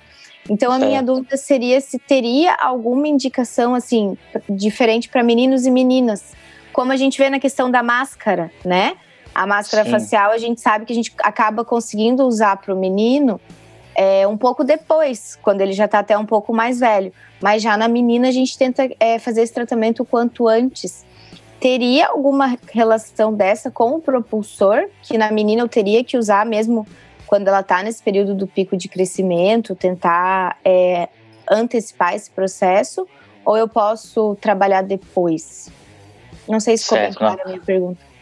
Então 0.51 0.71
a 0.71 0.79
minha 0.79 1.03
dúvida 1.03 1.39
seria 1.39 1.81
se 1.81 1.99
teria 1.99 2.55
alguma 2.55 3.09
indicação 3.09 3.75
assim 3.75 4.19
diferente 4.47 5.09
para 5.09 5.23
meninos 5.23 5.65
e 5.65 5.71
meninas, 5.71 6.35
como 6.73 6.93
a 6.93 6.97
gente 6.97 7.19
vê 7.19 7.29
na 7.29 7.39
questão 7.39 7.71
da 7.71 7.83
máscara, 7.83 8.51
né? 8.65 8.97
A 9.35 9.47
máscara 9.47 9.85
Sim. 9.85 9.91
facial 9.91 10.31
a 10.31 10.39
gente 10.39 10.61
sabe 10.61 10.85
que 10.85 10.93
a 10.93 10.97
gente 10.97 11.13
acaba 11.19 11.65
conseguindo 11.65 12.25
usar 12.25 12.57
para 12.57 12.75
o 12.75 12.79
menino 12.79 13.41
é, 13.95 14.27
um 14.27 14.37
pouco 14.37 14.65
depois, 14.65 15.39
quando 15.43 15.61
ele 15.61 15.73
já 15.73 15.85
está 15.85 15.99
até 15.99 16.17
um 16.17 16.27
pouco 16.27 16.53
mais 16.53 16.81
velho. 16.81 17.13
Mas 17.41 17.63
já 17.63 17.77
na 17.77 17.89
menina 17.89 18.29
a 18.29 18.33
gente 18.33 18.57
tenta 18.57 18.89
é, 18.99 19.19
fazer 19.19 19.43
esse 19.43 19.53
tratamento 19.53 20.03
o 20.03 20.07
quanto 20.07 20.49
antes. 20.49 21.05
Teria 21.61 22.09
alguma 22.09 22.59
relação 22.73 23.33
dessa 23.33 23.71
com 23.71 23.95
o 23.95 24.01
propulsor, 24.01 24.89
que 25.03 25.17
na 25.17 25.31
menina 25.31 25.63
eu 25.63 25.69
teria 25.69 26.03
que 26.03 26.17
usar 26.17 26.45
mesmo 26.45 26.87
quando 27.27 27.49
ela 27.49 27.61
está 27.61 27.83
nesse 27.83 28.03
período 28.03 28.35
do 28.35 28.47
pico 28.47 28.77
de 28.77 28.89
crescimento, 28.89 29.75
tentar 29.75 30.59
é, 30.65 31.09
antecipar 31.49 32.15
esse 32.15 32.31
processo, 32.31 33.07
ou 33.45 33.57
eu 33.57 33.69
posso 33.69 34.37
trabalhar 34.41 34.83
depois? 34.83 35.71
Não 36.49 36.61
sei 36.61 36.77
se 36.77 36.85
ficou 36.85 36.99
bem 36.99 37.13
clara 37.13 37.43
a 37.45 37.49
minha 37.49 37.61
pergunta. 37.61 38.13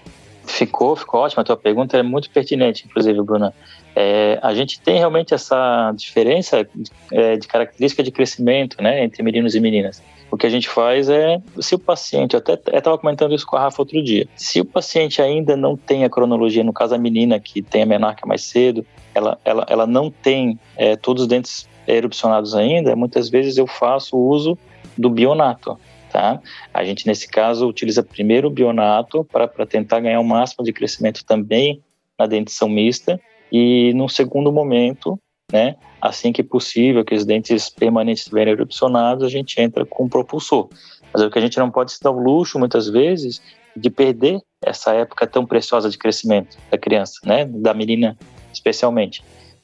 Ficou, 0.44 0.96
ficou 0.96 1.20
ótima. 1.20 1.42
A 1.42 1.44
tua 1.44 1.56
pergunta 1.56 1.96
é 1.96 2.02
muito 2.02 2.30
pertinente, 2.30 2.84
inclusive, 2.86 3.22
Bruna. 3.22 3.54
É, 3.94 4.38
a 4.42 4.54
gente 4.54 4.80
tem 4.80 4.98
realmente 4.98 5.34
essa 5.34 5.92
diferença 5.96 6.66
é, 7.12 7.36
de 7.36 7.46
característica 7.46 8.02
de 8.02 8.10
crescimento 8.10 8.82
né, 8.82 9.04
entre 9.04 9.22
meninos 9.22 9.54
e 9.54 9.60
meninas. 9.60 10.02
O 10.30 10.36
que 10.36 10.46
a 10.46 10.50
gente 10.50 10.68
faz 10.68 11.08
é, 11.08 11.42
se 11.60 11.74
o 11.74 11.78
paciente, 11.78 12.34
eu 12.34 12.38
até 12.38 12.54
estava 12.76 12.96
comentando 12.96 13.34
isso 13.34 13.44
com 13.44 13.56
a 13.56 13.60
Rafa 13.60 13.82
outro 13.82 14.02
dia, 14.02 14.28
se 14.36 14.60
o 14.60 14.64
paciente 14.64 15.20
ainda 15.20 15.56
não 15.56 15.76
tem 15.76 16.04
a 16.04 16.10
cronologia, 16.10 16.62
no 16.62 16.72
caso 16.72 16.94
a 16.94 16.98
menina 16.98 17.40
que 17.40 17.60
tem 17.60 17.82
a 17.82 17.86
menarca 17.86 18.24
mais 18.26 18.42
cedo, 18.44 18.86
ela, 19.12 19.38
ela, 19.44 19.66
ela 19.68 19.86
não 19.88 20.08
tem 20.08 20.58
é, 20.76 20.94
todos 20.94 21.22
os 21.22 21.28
dentes 21.28 21.68
erupcionados 21.86 22.54
ainda, 22.54 22.94
muitas 22.94 23.28
vezes 23.28 23.56
eu 23.56 23.66
faço 23.66 24.16
uso 24.16 24.56
do 24.96 25.10
bionato. 25.10 25.76
Tá? 26.10 26.40
A 26.74 26.84
gente, 26.84 27.06
nesse 27.06 27.28
caso, 27.28 27.68
utiliza 27.68 28.02
primeiro 28.02 28.48
o 28.48 28.50
bionato 28.50 29.24
para 29.24 29.66
tentar 29.66 30.00
ganhar 30.00 30.20
o 30.20 30.24
máximo 30.24 30.64
de 30.64 30.72
crescimento 30.72 31.24
também 31.24 31.80
na 32.18 32.26
dentição 32.26 32.68
mista, 32.68 33.20
e 33.52 33.92
no 33.94 34.08
segundo 34.08 34.52
momento 34.52 35.18
né? 35.52 35.76
Assim 36.00 36.32
que 36.32 36.42
possível, 36.42 37.04
que 37.04 37.14
os 37.14 37.24
dentes 37.24 37.68
permanentes 37.68 38.22
estiverem 38.22 38.52
erupcionados, 38.52 39.24
a 39.24 39.28
gente 39.28 39.60
entra 39.60 39.84
com 39.84 40.08
propulsor. 40.08 40.68
Mas 41.12 41.22
o 41.22 41.30
que 41.30 41.38
a 41.38 41.42
gente 41.42 41.58
não 41.58 41.70
pode 41.70 41.92
se 41.92 42.00
dar 42.00 42.10
o 42.10 42.18
luxo, 42.18 42.58
muitas 42.58 42.88
vezes, 42.88 43.42
de 43.76 43.90
perder 43.90 44.40
essa 44.64 44.94
época 44.94 45.26
tão 45.26 45.44
preciosa 45.44 45.90
de 45.90 45.98
crescimento 45.98 46.56
da 46.70 46.78
criança, 46.78 47.20
né? 47.24 47.44
Da 47.44 47.74
menina, 47.74 48.16
especialmente. 48.52 49.22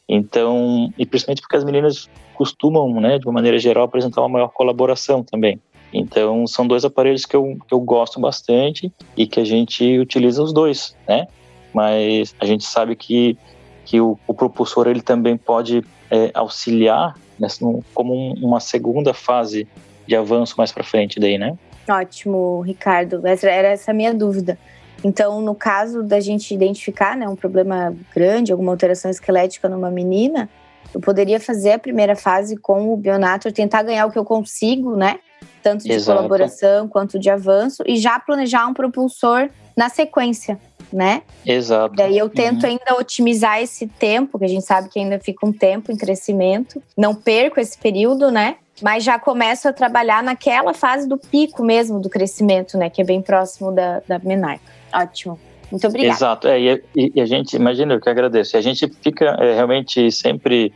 Então, 0.09 0.93
e 0.99 1.07
principalmente 1.07 1.41
porque 1.41 1.57
as 1.57 1.65
meninas 1.65 2.09
costumam, 2.35 3.01
né, 3.01 3.19
de 3.19 3.27
uma 3.27 3.33
maneira 3.33 3.59
geral, 3.59 3.85
apresentar 3.85 4.21
uma 4.21 4.29
maior 4.29 4.49
colaboração 4.49 5.23
também. 5.25 5.59
Então, 5.93 6.47
são 6.47 6.67
dois 6.67 6.85
aparelhos 6.85 7.25
que 7.25 7.37
eu, 7.37 7.57
que 7.67 7.73
eu 7.73 7.81
gosto 7.81 8.21
bastante 8.21 8.93
e 9.17 9.27
que 9.27 9.41
a 9.41 9.45
gente 9.45 9.99
utiliza 9.99 10.43
os 10.43 10.53
dois, 10.53 10.97
né? 11.07 11.27
Mas 11.73 12.35
a 12.41 12.45
gente 12.45 12.65
sabe 12.65 12.97
que, 12.97 13.37
que 13.85 14.01
o, 14.01 14.19
o 14.27 14.35
propulsor 14.35 14.89
ele 14.89 15.03
também 15.03 15.37
pode 15.37 15.85
é, 16.11 16.31
auxiliar 16.35 17.15
nessa, 17.39 17.65
como 17.95 18.15
um, 18.15 18.35
uma 18.35 18.61
segunda 18.61 19.13
fase 19.15 19.67
de 20.07 20.15
avanço 20.15 20.55
mais 20.57 20.73
para 20.73 20.85
frente 20.85 21.19
daí, 21.19 21.39
né? 21.39 21.57
Ótimo, 21.89 22.61
Ricardo. 22.61 23.27
Essa 23.27 23.49
era 23.49 23.69
essa 23.69 23.91
a 23.91 23.95
minha 23.95 24.13
dúvida. 24.13 24.59
Então, 25.05 25.41
no 25.41 25.55
caso 25.55 26.03
da 26.03 26.21
gente 26.21 26.53
identificar 26.53 27.17
né, 27.17 27.29
um 27.29 27.37
problema 27.37 27.95
grande, 28.15 28.51
alguma 28.51 28.73
alteração 28.73 29.11
esquelética 29.11 29.69
numa 29.69 29.91
menina, 29.91 30.49
eu 30.93 31.01
poderia 31.01 31.39
fazer 31.39 31.73
a 31.73 31.79
primeira 31.79 32.17
fase 32.17 32.57
com 32.57 32.93
o 32.93 32.97
Bionator, 32.97 33.53
tentar 33.53 33.83
ganhar 33.83 34.07
o 34.07 34.11
que 34.11 34.19
eu 34.19 34.25
consigo, 34.25 34.97
né? 34.97 35.19
Tanto 35.63 35.85
de 35.85 35.93
Exato. 35.93 36.17
colaboração 36.17 36.89
quanto 36.89 37.19
de 37.19 37.29
avanço, 37.29 37.83
e 37.87 37.97
já 37.97 38.19
planejar 38.19 38.67
um 38.67 38.75
propulsor 38.75 39.49
na 39.77 39.89
sequência, 39.89 40.59
né? 40.93 41.23
Exato. 41.45 41.95
Daí 41.95 42.17
eu 42.17 42.29
tento 42.29 42.63
uhum. 42.63 42.71
ainda 42.71 42.99
otimizar 42.99 43.61
esse 43.61 43.87
tempo, 43.87 44.39
que 44.39 44.45
a 44.45 44.49
gente 44.49 44.65
sabe 44.65 44.89
que 44.89 44.99
ainda 44.99 45.19
fica 45.19 45.47
um 45.47 45.53
tempo 45.53 45.91
em 45.91 45.97
crescimento. 45.97 46.83
Não 46.97 47.15
perco 47.15 47.61
esse 47.61 47.77
período, 47.77 48.31
né? 48.31 48.57
Mas 48.83 49.05
já 49.05 49.19
começo 49.19 49.69
a 49.69 49.73
trabalhar 49.73 50.23
naquela 50.23 50.75
fase 50.75 51.09
do 51.09 51.17
pico 51.17 51.65
mesmo 51.65 51.99
do 51.99 52.09
crescimento, 52.09 52.77
né? 52.77 52.91
Que 52.91 53.03
é 53.03 53.05
bem 53.05 53.23
próximo 53.23 53.73
da, 53.73 54.03
da 54.07 54.19
menarca. 54.19 54.65
Ótimo. 54.93 55.39
Muito 55.71 55.87
obrigada. 55.87 56.15
Exato. 56.15 56.49
É, 56.49 56.61
e, 56.61 56.83
e, 56.95 57.21
a 57.21 57.27
gente, 57.27 57.57
imagina, 57.57 57.95
eu 57.95 58.01
que 58.01 58.09
agradeço. 58.09 58.57
E 58.57 58.59
a 58.59 58.61
gente 58.61 58.89
fica 59.03 59.37
é, 59.41 59.55
realmente 59.55 60.11
sempre. 60.13 60.73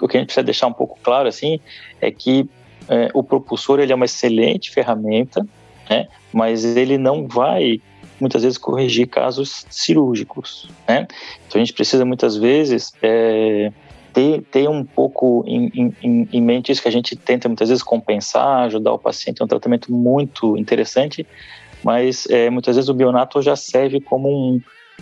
O 0.00 0.06
que 0.06 0.16
a 0.16 0.20
gente 0.20 0.26
precisa 0.26 0.44
deixar 0.44 0.66
um 0.66 0.72
pouco 0.72 0.98
claro, 1.02 1.28
assim, 1.28 1.58
é 2.00 2.10
que 2.10 2.48
é, 2.88 3.10
o 3.14 3.22
propulsor 3.22 3.80
ele 3.80 3.92
é 3.92 3.94
uma 3.94 4.04
excelente 4.04 4.70
ferramenta, 4.70 5.46
né? 5.88 6.06
Mas 6.32 6.64
ele 6.64 6.98
não 6.98 7.26
vai 7.26 7.80
muitas 8.20 8.42
vezes 8.42 8.58
corrigir 8.58 9.08
casos 9.08 9.66
cirúrgicos, 9.70 10.68
né? 10.88 11.06
Então 11.46 11.60
a 11.60 11.64
gente 11.64 11.72
precisa 11.72 12.04
muitas 12.04 12.36
vezes 12.36 12.92
é, 13.02 13.72
ter, 14.12 14.42
ter 14.50 14.68
um 14.68 14.84
pouco 14.84 15.44
em, 15.46 15.92
em, 16.02 16.28
em, 16.32 16.40
mente 16.40 16.72
isso 16.72 16.80
que 16.80 16.88
a 16.88 16.92
gente 16.92 17.14
tenta 17.14 17.48
muitas 17.48 17.68
vezes 17.68 17.82
compensar, 17.82 18.64
ajudar 18.64 18.92
o 18.92 18.98
paciente, 18.98 19.42
é 19.42 19.44
um 19.44 19.48
tratamento 19.48 19.92
muito 19.92 20.56
interessante, 20.56 21.26
mas 21.84 22.26
é, 22.30 22.48
muitas 22.48 22.76
vezes 22.76 22.88
o 22.88 22.94
bionato 22.94 23.42
já 23.42 23.54
serve 23.54 24.00
como 24.00 24.28
um, 24.28 24.60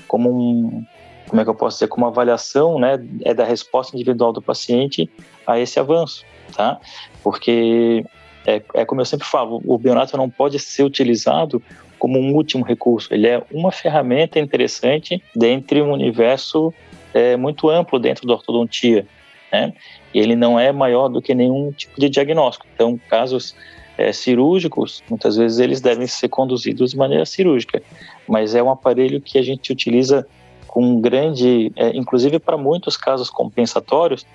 como 0.09 0.31
um, 0.31 0.85
como 1.29 1.40
é 1.40 1.44
que 1.44 1.51
eu 1.51 1.55
posso 1.55 1.77
dizer, 1.77 1.88
como 1.88 2.05
uma 2.05 2.11
avaliação, 2.11 2.79
né, 2.79 2.99
é 3.23 3.33
da 3.33 3.44
resposta 3.44 3.97
individual 3.97 4.33
do 4.33 4.42
paciente 4.42 5.09
a 5.47 5.59
esse 5.61 5.79
avanço, 5.79 6.25
tá? 6.57 6.81
Porque 7.23 8.05
é, 8.47 8.62
é 8.75 8.85
como 8.85 9.01
eu 9.01 9.05
sempre 9.05 9.27
falo, 9.27 9.62
o 9.64 9.79
bionato 9.79 10.17
não 10.17 10.29
pode 10.29 10.59
ser 10.59 10.83
utilizado 10.83 11.62
como 11.99 12.19
um 12.19 12.35
último 12.35 12.64
recurso, 12.64 13.12
ele 13.12 13.27
é 13.27 13.43
uma 13.51 13.73
ferramenta 13.73 14.38
interessante 14.38 15.23
dentro 15.35 15.77
de 15.77 15.83
um 15.83 15.93
universo 15.93 16.73
é, 17.14 17.37
muito 17.37 17.71
amplo 17.71 17.99
dentro 17.99 18.27
da 18.27 18.35
ortodontia, 18.35 19.07
né? 19.51 19.73
Ele 20.12 20.37
não 20.37 20.59
é 20.59 20.71
maior 20.73 21.09
do 21.09 21.23
que 21.23 21.35
nenhum 21.35 21.73
tipo 21.73 21.99
de 21.99 22.09
diagnóstico. 22.09 22.67
Então, 22.75 23.01
casos 23.09 23.57
é, 23.97 24.12
cirúrgicos, 24.12 25.03
muitas 25.09 25.37
vezes 25.37 25.59
eles 25.59 25.81
devem 25.81 26.07
ser 26.07 26.29
conduzidos 26.29 26.90
de 26.90 26.97
maneira 26.97 27.25
cirúrgica, 27.25 27.83
mas 28.29 28.55
é 28.55 28.62
um 28.62 28.71
aparelho 28.71 29.21
que 29.21 29.38
a 29.38 29.43
gente 29.43 29.73
utiliza 29.73 30.27
com 30.67 31.01
grande, 31.01 31.73
é, 31.77 31.97
inclusive 31.97 32.38
para 32.38 32.57
muitos 32.57 32.97
casos 32.97 33.31
compensatórios, 33.31 34.27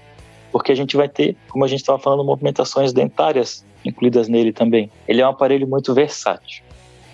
porque 0.51 0.71
a 0.71 0.75
gente 0.75 0.95
vai 0.95 1.07
ter, 1.07 1.35
como 1.49 1.63
a 1.63 1.67
gente 1.67 1.79
estava 1.79 1.99
falando, 1.99 2.23
movimentações 2.23 2.93
dentárias 2.93 3.65
incluídas 3.83 4.27
nele 4.27 4.51
também. 4.51 4.89
Ele 5.07 5.21
é 5.21 5.25
um 5.25 5.29
aparelho 5.29 5.67
muito 5.67 5.93
versátil. 5.93 6.63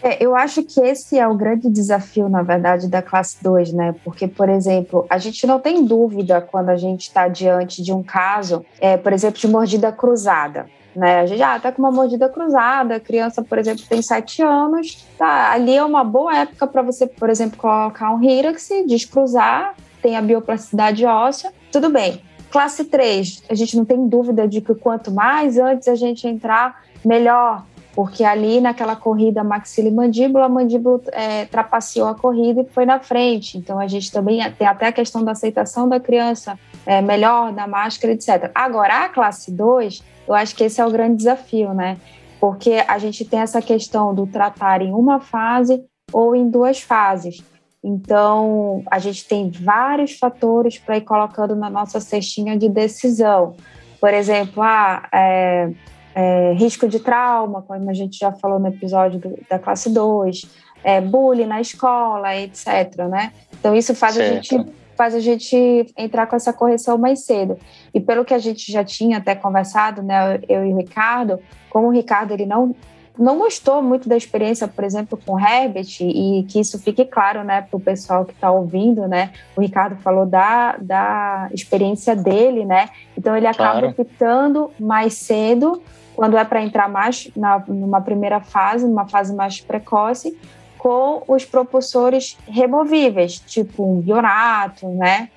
É, 0.01 0.23
eu 0.23 0.35
acho 0.35 0.61
que 0.63 0.79
esse 0.79 1.17
é 1.17 1.27
o 1.27 1.33
grande 1.33 1.69
desafio, 1.69 2.29
na 2.29 2.43
verdade, 2.43 2.87
da 2.87 3.01
classe 3.01 3.37
2, 3.41 3.73
né? 3.73 3.95
Porque, 4.03 4.27
por 4.27 4.49
exemplo, 4.49 5.05
a 5.09 5.17
gente 5.17 5.47
não 5.47 5.59
tem 5.59 5.83
dúvida 5.83 6.41
quando 6.41 6.69
a 6.69 6.77
gente 6.77 7.01
está 7.01 7.27
diante 7.27 7.81
de 7.81 7.91
um 7.91 8.03
caso, 8.03 8.63
é, 8.79 8.97
por 8.97 9.11
exemplo, 9.13 9.39
de 9.39 9.47
mordida 9.47 9.91
cruzada 9.91 10.67
né? 10.95 11.19
A 11.19 11.25
gente 11.25 11.37
já 11.37 11.55
ah, 11.55 11.59
tá 11.59 11.71
com 11.71 11.81
uma 11.81 11.91
mordida 11.91 12.29
cruzada, 12.29 12.95
a 12.95 12.99
criança, 12.99 13.43
por 13.43 13.57
exemplo, 13.57 13.83
tem 13.87 14.01
sete 14.01 14.41
anos, 14.41 15.05
tá? 15.17 15.51
Ali 15.51 15.75
é 15.75 15.83
uma 15.83 16.03
boa 16.03 16.35
época 16.37 16.65
para 16.65 16.81
você, 16.81 17.05
por 17.05 17.29
exemplo, 17.29 17.57
colocar 17.57 18.13
um 18.13 18.23
Hirax, 18.23 18.69
descruzar, 18.87 19.75
tem 20.01 20.15
a 20.15 20.21
bioplasticidade 20.21 21.05
óssea, 21.05 21.51
tudo 21.71 21.89
bem. 21.89 22.21
Classe 22.55 22.85
3, 22.85 23.43
a 23.49 23.53
gente 23.53 23.75
não 23.75 23.83
tem 23.83 24.07
dúvida 24.07 24.47
de 24.47 24.61
que 24.61 24.73
quanto 24.73 25.11
mais 25.11 25.57
antes 25.57 25.89
a 25.89 25.95
gente 25.95 26.25
entrar, 26.25 26.83
melhor, 27.03 27.65
porque 27.93 28.23
ali 28.23 28.61
naquela 28.61 28.95
corrida 28.95 29.43
maxila 29.43 29.89
e 29.89 29.91
mandíbula, 29.91 30.45
a 30.45 30.47
mandíbula 30.47 31.01
é, 31.11 31.43
trapaceou 31.43 32.07
a 32.07 32.15
corrida 32.15 32.61
e 32.61 32.73
foi 32.73 32.85
na 32.85 32.97
frente. 32.97 33.57
Então 33.57 33.77
a 33.77 33.87
gente 33.87 34.09
também 34.09 34.39
tem 34.53 34.65
até 34.65 34.87
a 34.87 34.93
questão 34.93 35.21
da 35.21 35.33
aceitação 35.33 35.89
da 35.89 35.99
criança 35.99 36.57
é, 36.85 37.01
melhor, 37.01 37.51
da 37.51 37.67
máscara, 37.67 38.13
etc. 38.13 38.49
Agora, 38.55 39.03
a 39.03 39.09
classe 39.09 39.51
2, 39.51 40.01
eu 40.25 40.33
acho 40.33 40.55
que 40.55 40.63
esse 40.63 40.79
é 40.79 40.85
o 40.85 40.89
grande 40.89 41.17
desafio, 41.17 41.73
né? 41.73 41.97
Porque 42.39 42.81
a 42.87 42.97
gente 42.97 43.25
tem 43.25 43.41
essa 43.41 43.61
questão 43.61 44.15
do 44.15 44.25
tratar 44.25 44.81
em 44.81 44.93
uma 44.93 45.19
fase 45.19 45.83
ou 46.09 46.33
em 46.33 46.49
duas 46.49 46.79
fases. 46.79 47.43
Então, 47.87 48.81
a 48.89 48.97
gente 48.97 49.27
tem 49.27 49.51
vários 49.51 50.17
fatores 50.17 50.79
para 50.79 50.97
ir 50.97 51.01
colocando 51.01 51.55
na 51.55 51.69
nossa 51.69 51.99
cestinha 51.99 52.57
de 52.57 52.67
decisão. 52.67 53.55
Por 54.01 54.11
exemplo, 54.11 54.63
ah, 54.63 55.07
é, 55.13 55.69
é, 56.15 56.53
risco 56.53 56.87
de 56.87 56.99
trauma, 56.99 57.61
como 57.61 57.87
a 57.87 57.93
gente 57.93 58.17
já 58.17 58.31
falou 58.31 58.57
no 58.57 58.69
episódio 58.69 59.19
do, 59.19 59.39
da 59.47 59.59
classe 59.59 59.91
2, 59.91 60.49
é, 60.83 60.99
bullying 60.99 61.45
na 61.45 61.61
escola, 61.61 62.35
etc. 62.35 63.05
Né? 63.07 63.31
Então, 63.59 63.75
isso 63.75 63.93
faz 63.93 64.15
certo. 64.15 64.31
a 64.31 64.33
gente 64.33 64.73
faz 64.97 65.13
a 65.13 65.19
gente 65.19 65.93
entrar 65.95 66.25
com 66.25 66.35
essa 66.35 66.53
correção 66.53 66.97
mais 66.97 67.23
cedo. 67.25 67.55
E 67.93 67.99
pelo 67.99 68.25
que 68.25 68.33
a 68.33 68.39
gente 68.39 68.71
já 68.71 68.83
tinha 68.83 69.17
até 69.17 69.35
conversado, 69.35 70.01
né, 70.01 70.39
eu 70.49 70.65
e 70.65 70.73
o 70.73 70.77
Ricardo, 70.77 71.37
como 71.69 71.87
o 71.87 71.91
Ricardo 71.91 72.31
ele 72.31 72.45
não 72.45 72.73
não 73.17 73.37
gostou 73.37 73.81
muito 73.81 74.07
da 74.07 74.17
experiência, 74.17 74.67
por 74.67 74.83
exemplo, 74.83 75.19
com 75.25 75.33
o 75.33 75.39
Herbert, 75.39 76.01
e 76.01 76.45
que 76.49 76.59
isso 76.59 76.77
fique 76.79 77.05
claro, 77.05 77.43
né, 77.43 77.61
para 77.61 77.77
o 77.77 77.79
pessoal 77.79 78.25
que 78.25 78.33
está 78.33 78.51
ouvindo, 78.51 79.07
né? 79.07 79.31
O 79.55 79.61
Ricardo 79.61 79.95
falou 79.97 80.25
da, 80.25 80.75
da 80.77 81.49
experiência 81.53 82.15
dele, 82.15 82.65
né? 82.65 82.89
Então 83.17 83.35
ele 83.35 83.47
acaba 83.47 83.79
claro. 83.79 83.95
optando 83.97 84.71
mais 84.79 85.13
cedo, 85.13 85.81
quando 86.15 86.37
é 86.37 86.43
para 86.43 86.61
entrar 86.61 86.89
mais 86.89 87.29
na, 87.35 87.63
numa 87.67 88.01
primeira 88.01 88.39
fase, 88.39 88.87
numa 88.87 89.07
fase 89.07 89.33
mais 89.33 89.59
precoce, 89.59 90.37
com 90.77 91.23
os 91.27 91.43
propulsores 91.43 92.37
removíveis, 92.47 93.39
tipo 93.39 93.83
um 93.83 94.01
bionato, 94.01 94.87
né? 94.89 95.29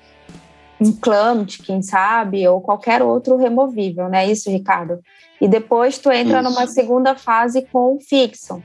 Um 0.79 0.91
clamp, 0.93 1.49
quem 1.63 1.81
sabe, 1.81 2.47
ou 2.47 2.61
qualquer 2.61 3.01
outro 3.01 3.35
removível, 3.37 4.07
né? 4.07 4.29
Isso, 4.29 4.49
Ricardo. 4.49 4.99
E 5.41 5.47
depois 5.47 5.97
tu 5.97 6.11
entra 6.11 6.41
Isso. 6.41 6.49
numa 6.49 6.67
segunda 6.67 7.15
fase 7.15 7.61
com 7.71 7.95
o 7.95 7.99
fixo, 7.99 8.63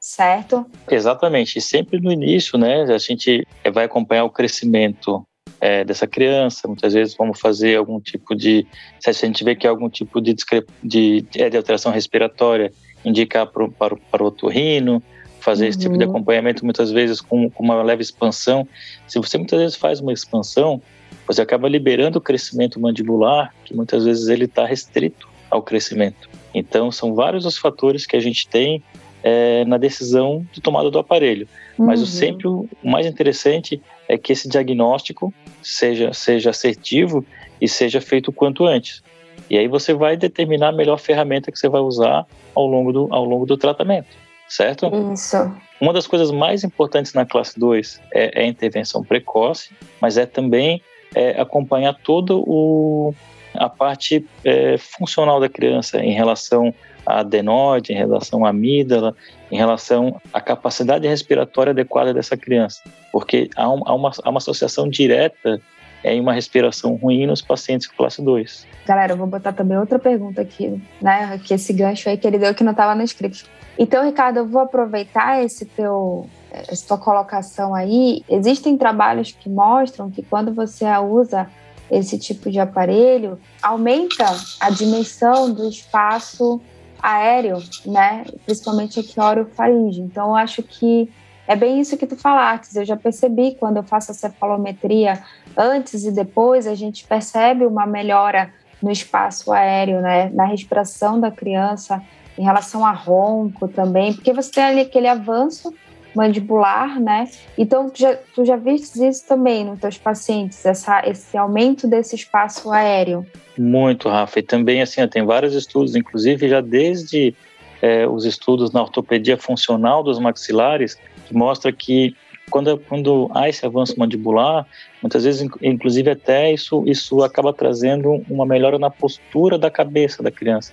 certo? 0.00 0.66
Exatamente. 0.90 1.58
E 1.58 1.62
sempre 1.62 2.00
no 2.00 2.10
início, 2.10 2.58
né? 2.58 2.82
A 2.82 2.98
gente 2.98 3.46
vai 3.72 3.84
acompanhar 3.84 4.24
o 4.24 4.30
crescimento 4.30 5.24
é, 5.60 5.84
dessa 5.84 6.06
criança. 6.06 6.66
Muitas 6.66 6.92
vezes 6.92 7.14
vamos 7.16 7.40
fazer 7.40 7.76
algum 7.76 8.00
tipo 8.00 8.34
de. 8.34 8.66
Se 9.00 9.10
a 9.10 9.12
gente 9.12 9.44
vê 9.44 9.54
que 9.54 9.66
há 9.66 9.70
algum 9.70 9.88
tipo 9.88 10.20
de, 10.20 10.34
de, 10.82 11.22
de 11.22 11.56
alteração 11.56 11.92
respiratória, 11.92 12.72
indicar 13.04 13.46
para, 13.46 13.68
para, 13.68 13.96
para 13.96 14.22
o 14.22 14.26
otorrino 14.26 15.02
fazer 15.42 15.64
uhum. 15.64 15.70
esse 15.70 15.78
tipo 15.78 15.98
de 15.98 16.04
uhum. 16.04 16.10
acompanhamento 16.10 16.64
muitas 16.64 16.90
vezes 16.90 17.20
com, 17.20 17.50
com, 17.50 17.64
uma 17.64 17.82
leve 17.82 18.02
expansão. 18.02 18.66
Se 19.06 19.18
você 19.18 19.36
muitas 19.36 19.58
vezes 19.58 19.76
faz 19.76 20.00
uma 20.00 20.12
expansão, 20.12 20.80
você 21.26 21.42
acaba 21.42 21.68
liberando 21.68 22.18
o 22.18 22.20
crescimento 22.20 22.80
mandibular, 22.80 23.54
que 23.64 23.74
muitas 23.74 24.04
vezes 24.04 24.28
ele 24.28 24.44
está 24.44 24.66
restrito 24.66 25.28
ao 25.50 25.62
crescimento. 25.62 26.28
Então, 26.54 26.90
são 26.90 27.14
vários 27.14 27.46
os 27.46 27.58
fatores 27.58 28.06
que 28.06 28.16
a 28.16 28.20
gente 28.20 28.48
tem 28.48 28.82
é, 29.22 29.64
na 29.64 29.78
decisão 29.78 30.46
de 30.52 30.60
tomada 30.60 30.90
do 30.90 30.98
aparelho. 30.98 31.46
Uhum. 31.78 31.86
Mas 31.86 32.02
o 32.02 32.06
sempre 32.06 32.46
o 32.48 32.68
mais 32.82 33.06
interessante 33.06 33.80
é 34.08 34.18
que 34.18 34.32
esse 34.32 34.48
diagnóstico 34.48 35.32
seja, 35.62 36.12
seja 36.12 36.50
assertivo 36.50 37.24
e 37.60 37.68
seja 37.68 38.00
feito 38.00 38.28
o 38.28 38.32
quanto 38.32 38.66
antes. 38.66 39.02
E 39.48 39.56
aí 39.56 39.68
você 39.68 39.94
vai 39.94 40.16
determinar 40.16 40.68
a 40.68 40.72
melhor 40.72 40.98
ferramenta 40.98 41.52
que 41.52 41.58
você 41.58 41.68
vai 41.68 41.80
usar 41.80 42.26
ao 42.54 42.66
longo 42.66 42.92
do, 42.92 43.08
ao 43.10 43.24
longo 43.24 43.46
do 43.46 43.56
tratamento 43.56 44.22
certo? 44.52 44.90
Isso. 45.12 45.36
Uma 45.80 45.92
das 45.92 46.06
coisas 46.06 46.30
mais 46.30 46.62
importantes 46.62 47.14
na 47.14 47.24
classe 47.24 47.58
2 47.58 48.00
é, 48.12 48.42
é 48.42 48.44
a 48.44 48.46
intervenção 48.46 49.02
precoce, 49.02 49.70
mas 50.00 50.18
é 50.18 50.26
também 50.26 50.82
é, 51.14 51.40
acompanhar 51.40 51.94
todo 52.02 52.42
o, 52.46 53.14
a 53.54 53.68
parte 53.68 54.24
é, 54.44 54.76
funcional 54.78 55.40
da 55.40 55.48
criança 55.48 55.98
em 55.98 56.12
relação 56.12 56.74
à 57.04 57.20
adenoide, 57.20 57.92
em 57.92 57.96
relação 57.96 58.44
à 58.44 58.50
amígdala, 58.50 59.14
em 59.50 59.56
relação 59.56 60.20
à 60.32 60.40
capacidade 60.40 61.06
respiratória 61.06 61.70
adequada 61.70 62.14
dessa 62.14 62.36
criança, 62.36 62.82
porque 63.10 63.50
há, 63.56 63.70
um, 63.70 63.82
há, 63.86 63.94
uma, 63.94 64.10
há 64.22 64.30
uma 64.30 64.38
associação 64.38 64.88
direta 64.88 65.60
em 66.04 66.20
uma 66.20 66.32
respiração 66.32 66.94
ruim 66.94 67.26
nos 67.26 67.40
pacientes 67.40 67.86
com 67.86 67.96
classe 67.96 68.22
2. 68.22 68.66
Galera, 68.86 69.12
eu 69.12 69.16
vou 69.16 69.26
botar 69.26 69.52
também 69.52 69.78
outra 69.78 69.98
pergunta 69.98 70.40
aqui, 70.40 70.82
né? 71.00 71.38
Que 71.44 71.54
esse 71.54 71.72
gancho 71.72 72.08
aí 72.08 72.16
que 72.16 72.26
ele 72.26 72.38
deu 72.38 72.54
que 72.54 72.64
não 72.64 72.72
estava 72.72 72.94
no 72.94 73.02
script. 73.02 73.46
Então, 73.78 74.04
Ricardo, 74.04 74.38
eu 74.38 74.46
vou 74.46 74.60
aproveitar 74.60 75.42
esse 75.42 75.64
teu, 75.64 76.26
essa 76.50 76.86
tua 76.88 76.98
colocação 76.98 77.74
aí. 77.74 78.22
Existem 78.28 78.76
trabalhos 78.76 79.32
que 79.32 79.48
mostram 79.48 80.10
que 80.10 80.22
quando 80.22 80.52
você 80.52 80.84
usa 80.98 81.48
esse 81.90 82.18
tipo 82.18 82.50
de 82.50 82.58
aparelho, 82.58 83.38
aumenta 83.62 84.24
a 84.60 84.70
dimensão 84.70 85.52
do 85.52 85.68
espaço 85.68 86.60
aéreo, 87.02 87.58
né? 87.84 88.24
Principalmente 88.44 89.00
aqui 89.00 89.20
orofaringe. 89.20 90.00
Então, 90.00 90.28
eu 90.28 90.36
acho 90.36 90.62
que 90.62 91.10
é 91.52 91.56
bem 91.56 91.80
isso 91.80 91.98
que 91.98 92.06
tu 92.06 92.16
falaste. 92.16 92.74
Eu 92.74 92.84
já 92.84 92.96
percebi 92.96 93.54
quando 93.58 93.76
eu 93.76 93.82
faço 93.82 94.10
a 94.10 94.14
cefalometria 94.14 95.22
antes 95.56 96.04
e 96.04 96.10
depois, 96.10 96.66
a 96.66 96.74
gente 96.74 97.04
percebe 97.04 97.66
uma 97.66 97.86
melhora 97.86 98.50
no 98.82 98.90
espaço 98.90 99.52
aéreo, 99.52 100.00
né? 100.00 100.30
Na 100.32 100.46
respiração 100.46 101.20
da 101.20 101.30
criança, 101.30 102.02
em 102.38 102.42
relação 102.42 102.86
a 102.86 102.90
ronco 102.90 103.68
também, 103.68 104.14
porque 104.14 104.32
você 104.32 104.50
tem 104.50 104.64
ali 104.64 104.80
aquele 104.80 105.06
avanço 105.06 105.72
mandibular, 106.14 106.98
né? 106.98 107.28
Então, 107.56 107.88
tu 107.88 108.00
já, 108.00 108.16
tu 108.34 108.44
já 108.44 108.56
viste 108.56 109.06
isso 109.06 109.26
também 109.26 109.64
nos 109.64 109.78
teus 109.78 109.98
pacientes, 109.98 110.64
essa, 110.64 111.02
esse 111.06 111.36
aumento 111.36 111.86
desse 111.86 112.14
espaço 112.16 112.70
aéreo? 112.70 113.26
Muito, 113.58 114.08
Rafa. 114.08 114.38
E 114.38 114.42
também, 114.42 114.82
assim, 114.82 115.06
tem 115.06 115.24
vários 115.24 115.54
estudos, 115.54 115.94
inclusive 115.94 116.48
já 116.48 116.60
desde 116.60 117.34
é, 117.82 118.06
os 118.06 118.24
estudos 118.24 118.72
na 118.72 118.80
ortopedia 118.80 119.36
funcional 119.36 120.02
dos 120.02 120.18
maxilares, 120.18 120.96
que 121.26 121.34
mostra 121.34 121.72
que 121.72 122.14
quando, 122.50 122.76
quando 122.78 123.30
há 123.34 123.48
esse 123.48 123.64
avanço 123.64 123.98
mandibular, 123.98 124.66
muitas 125.00 125.24
vezes, 125.24 125.48
inclusive 125.62 126.10
até 126.10 126.52
isso, 126.52 126.82
isso 126.86 127.22
acaba 127.22 127.52
trazendo 127.52 128.22
uma 128.28 128.44
melhora 128.44 128.78
na 128.78 128.90
postura 128.90 129.58
da 129.58 129.70
cabeça 129.70 130.22
da 130.22 130.30
criança 130.30 130.72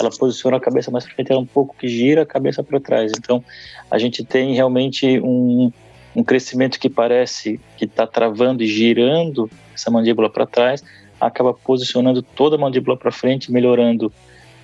ela 0.00 0.10
posiciona 0.10 0.56
a 0.56 0.60
cabeça 0.60 0.90
mais 0.90 1.04
para 1.04 1.14
frente, 1.14 1.30
ela 1.30 1.40
um 1.40 1.46
pouco 1.46 1.76
que 1.78 1.88
gira 1.88 2.22
a 2.22 2.26
cabeça 2.26 2.62
para 2.62 2.80
trás. 2.80 3.12
Então, 3.16 3.44
a 3.90 3.98
gente 3.98 4.24
tem 4.24 4.54
realmente 4.54 5.20
um, 5.20 5.70
um 6.14 6.24
crescimento 6.24 6.78
que 6.78 6.88
parece 6.88 7.60
que 7.76 7.84
está 7.84 8.06
travando 8.06 8.62
e 8.62 8.66
girando 8.66 9.50
essa 9.74 9.90
mandíbula 9.90 10.30
para 10.30 10.46
trás, 10.46 10.82
acaba 11.20 11.52
posicionando 11.52 12.22
toda 12.22 12.56
a 12.56 12.58
mandíbula 12.58 12.96
para 12.96 13.12
frente, 13.12 13.52
melhorando 13.52 14.12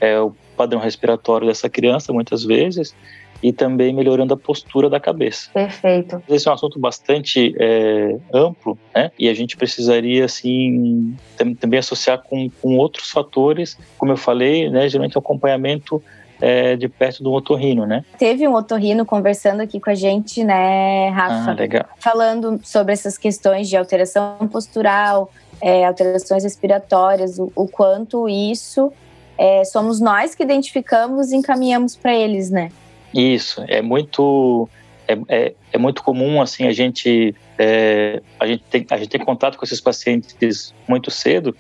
é, 0.01 0.19
o 0.19 0.35
padrão 0.57 0.81
respiratório 0.81 1.47
dessa 1.47 1.69
criança, 1.69 2.13
muitas 2.13 2.43
vezes, 2.43 2.95
e 3.43 3.53
também 3.53 3.95
melhorando 3.95 4.35
a 4.35 4.37
postura 4.37 4.89
da 4.89 4.99
cabeça. 4.99 5.51
Perfeito. 5.53 6.23
Esse 6.29 6.49
é 6.49 6.51
um 6.51 6.55
assunto 6.55 6.79
bastante 6.79 7.55
é, 7.59 8.17
amplo, 8.33 8.79
né? 8.95 9.11
E 9.19 9.29
a 9.29 9.35
gente 9.35 9.57
precisaria, 9.57 10.25
assim, 10.25 11.17
também 11.61 11.79
associar 11.79 12.23
com, 12.23 12.49
com 12.63 12.77
outros 12.77 13.11
fatores, 13.11 13.79
como 13.99 14.13
eu 14.13 14.17
falei, 14.17 14.71
né? 14.71 14.89
Geralmente 14.89 15.17
o 15.17 15.21
acompanhamento 15.21 16.03
é, 16.41 16.77
de 16.77 16.89
perto 16.89 17.23
do 17.23 17.33
otorrino, 17.33 17.87
né? 17.87 18.05
Teve 18.19 18.47
um 18.47 18.55
otorrino 18.55 19.05
conversando 19.05 19.61
aqui 19.61 19.81
com 19.81 19.91
a 19.91 19.95
gente, 19.95 20.45
né, 20.45 21.09
Rafa? 21.11 21.51
Ah, 21.51 21.55
legal. 21.55 21.85
Falando 21.99 22.61
sobre 22.63 22.93
essas 22.93 23.17
questões 23.17 23.69
de 23.69 23.77
alteração 23.77 24.37
postural, 24.51 25.31
é, 25.61 25.85
alterações 25.85 26.45
respiratórias, 26.45 27.39
o, 27.39 27.51
o 27.55 27.67
quanto 27.67 28.29
isso 28.29 28.93
é, 29.39 29.65
somos 29.65 30.01
nós 30.01 30.35
que 30.35 30.43
identificamos 30.43 31.33
e 31.33 31.37
encaminhamos 31.37 31.97
para 31.97 32.15
eles, 32.15 32.51
né? 32.51 32.71
Isso, 33.15 33.65
é 33.69 33.81
muito 33.81 34.69
é, 35.09 35.17
é, 35.29 35.55
é, 35.73 35.79
muito 35.79 36.03
comum 36.03 36.43
assim 36.43 36.67
a 36.67 36.73
gente 36.73 37.35
é, 37.59 38.21
a 38.41 38.47
gente 38.47 38.65
tem 38.65 38.87
a 38.91 38.97
gente 38.97 39.09
tem 39.09 39.21
contato 39.21 39.57
com 39.57 39.65
esses 39.65 39.81
pacientes 39.81 40.75
muito 40.89 41.11
cedo 41.11 41.57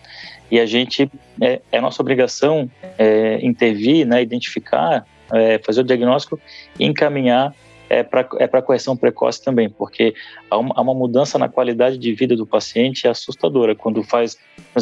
e 0.51 0.59
a 0.59 0.67
gente 0.67 1.11
é, 1.41 1.61
é 1.71 1.81
nossa 1.81 2.03
obrigação 2.03 2.71
é, 2.99 3.39
intervir, 3.45 4.07
né, 4.07 4.23
identificar, 4.23 5.07
é, 5.33 5.59
fazer 5.59 5.81
o 5.81 5.85
diagnóstico 5.85 6.41
e 6.79 6.85
encaminhar 6.85 7.55
é 7.89 8.03
para 8.03 8.29
é 8.39 8.47
para 8.49 8.63
correção 8.63 8.97
precoce 8.97 9.43
também, 9.43 9.69
porque 9.69 10.13
há 10.51 10.59
uma, 10.59 10.75
há 10.77 10.81
uma, 10.81 10.95
mudança 10.95 11.39
na 11.39 11.49
qualidade 11.49 11.99
de 11.99 12.13
vida 12.13 12.35
do 12.35 12.45
paciente 12.45 13.07
assustadora. 13.07 13.77
Quando 13.77 14.03
faz 14.03 14.37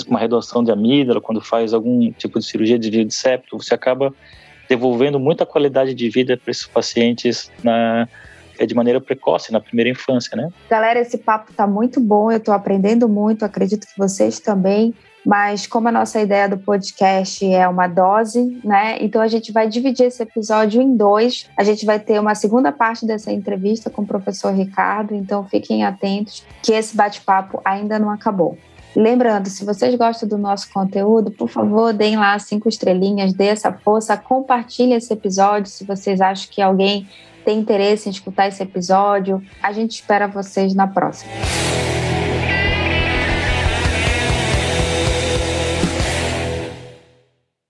uma 0.08 0.18
redução 0.18 0.64
de 0.64 0.70
amígdala, 0.70 1.20
quando 1.20 1.40
faz 1.40 1.74
algum 1.74 2.10
tipo 2.12 2.38
de 2.38 2.46
cirurgia 2.46 2.78
de 2.78 2.90
de 2.90 3.14
septo, 3.14 3.58
você 3.58 3.74
acaba 3.74 4.14
devolvendo 4.68 5.18
muita 5.18 5.44
qualidade 5.46 5.94
de 5.94 6.08
vida 6.08 6.36
para 6.36 6.50
esses 6.50 6.66
pacientes 6.66 7.50
na, 7.62 8.08
é, 8.58 8.66
de 8.66 8.74
maneira 8.74 9.00
precoce, 9.00 9.52
na 9.52 9.60
primeira 9.60 9.90
infância, 9.90 10.36
né? 10.36 10.48
Galera, 10.68 11.00
esse 11.00 11.18
papo 11.18 11.50
está 11.50 11.66
muito 11.66 12.00
bom, 12.00 12.30
eu 12.30 12.38
estou 12.38 12.54
aprendendo 12.54 13.08
muito, 13.08 13.44
acredito 13.44 13.86
que 13.86 13.98
vocês 13.98 14.38
também. 14.40 14.94
Mas 15.24 15.66
como 15.66 15.88
a 15.88 15.92
nossa 15.92 16.20
ideia 16.20 16.46
do 16.46 16.58
podcast 16.58 17.44
é 17.46 17.66
uma 17.66 17.88
dose, 17.88 18.60
né? 18.62 18.98
Então 19.00 19.22
a 19.22 19.28
gente 19.28 19.52
vai 19.52 19.66
dividir 19.66 20.06
esse 20.06 20.22
episódio 20.22 20.82
em 20.82 20.94
dois. 20.94 21.48
A 21.56 21.64
gente 21.64 21.86
vai 21.86 21.98
ter 21.98 22.20
uma 22.20 22.34
segunda 22.34 22.70
parte 22.70 23.06
dessa 23.06 23.32
entrevista 23.32 23.88
com 23.88 24.02
o 24.02 24.06
professor 24.06 24.52
Ricardo, 24.52 25.14
então 25.14 25.48
fiquem 25.48 25.82
atentos 25.82 26.44
que 26.62 26.74
esse 26.74 26.94
bate-papo 26.94 27.58
ainda 27.64 27.98
não 27.98 28.10
acabou. 28.10 28.58
Lembrando, 28.96 29.48
se 29.48 29.64
vocês 29.64 29.94
gostam 29.96 30.28
do 30.28 30.38
nosso 30.38 30.72
conteúdo, 30.72 31.30
por 31.30 31.48
favor, 31.48 31.92
deem 31.92 32.16
lá 32.16 32.38
cinco 32.38 32.68
estrelinhas, 32.68 33.32
dê 33.32 33.46
essa 33.46 33.72
força, 33.72 34.16
compartilhe 34.16 34.92
esse 34.92 35.12
episódio 35.12 35.70
se 35.70 35.84
vocês 35.84 36.20
acham 36.20 36.48
que 36.50 36.62
alguém 36.62 37.08
tem 37.44 37.58
interesse 37.58 38.08
em 38.08 38.12
escutar 38.12 38.48
esse 38.48 38.62
episódio. 38.62 39.42
A 39.62 39.72
gente 39.72 39.92
espera 39.92 40.28
vocês 40.28 40.74
na 40.74 40.86
próxima. 40.86 41.32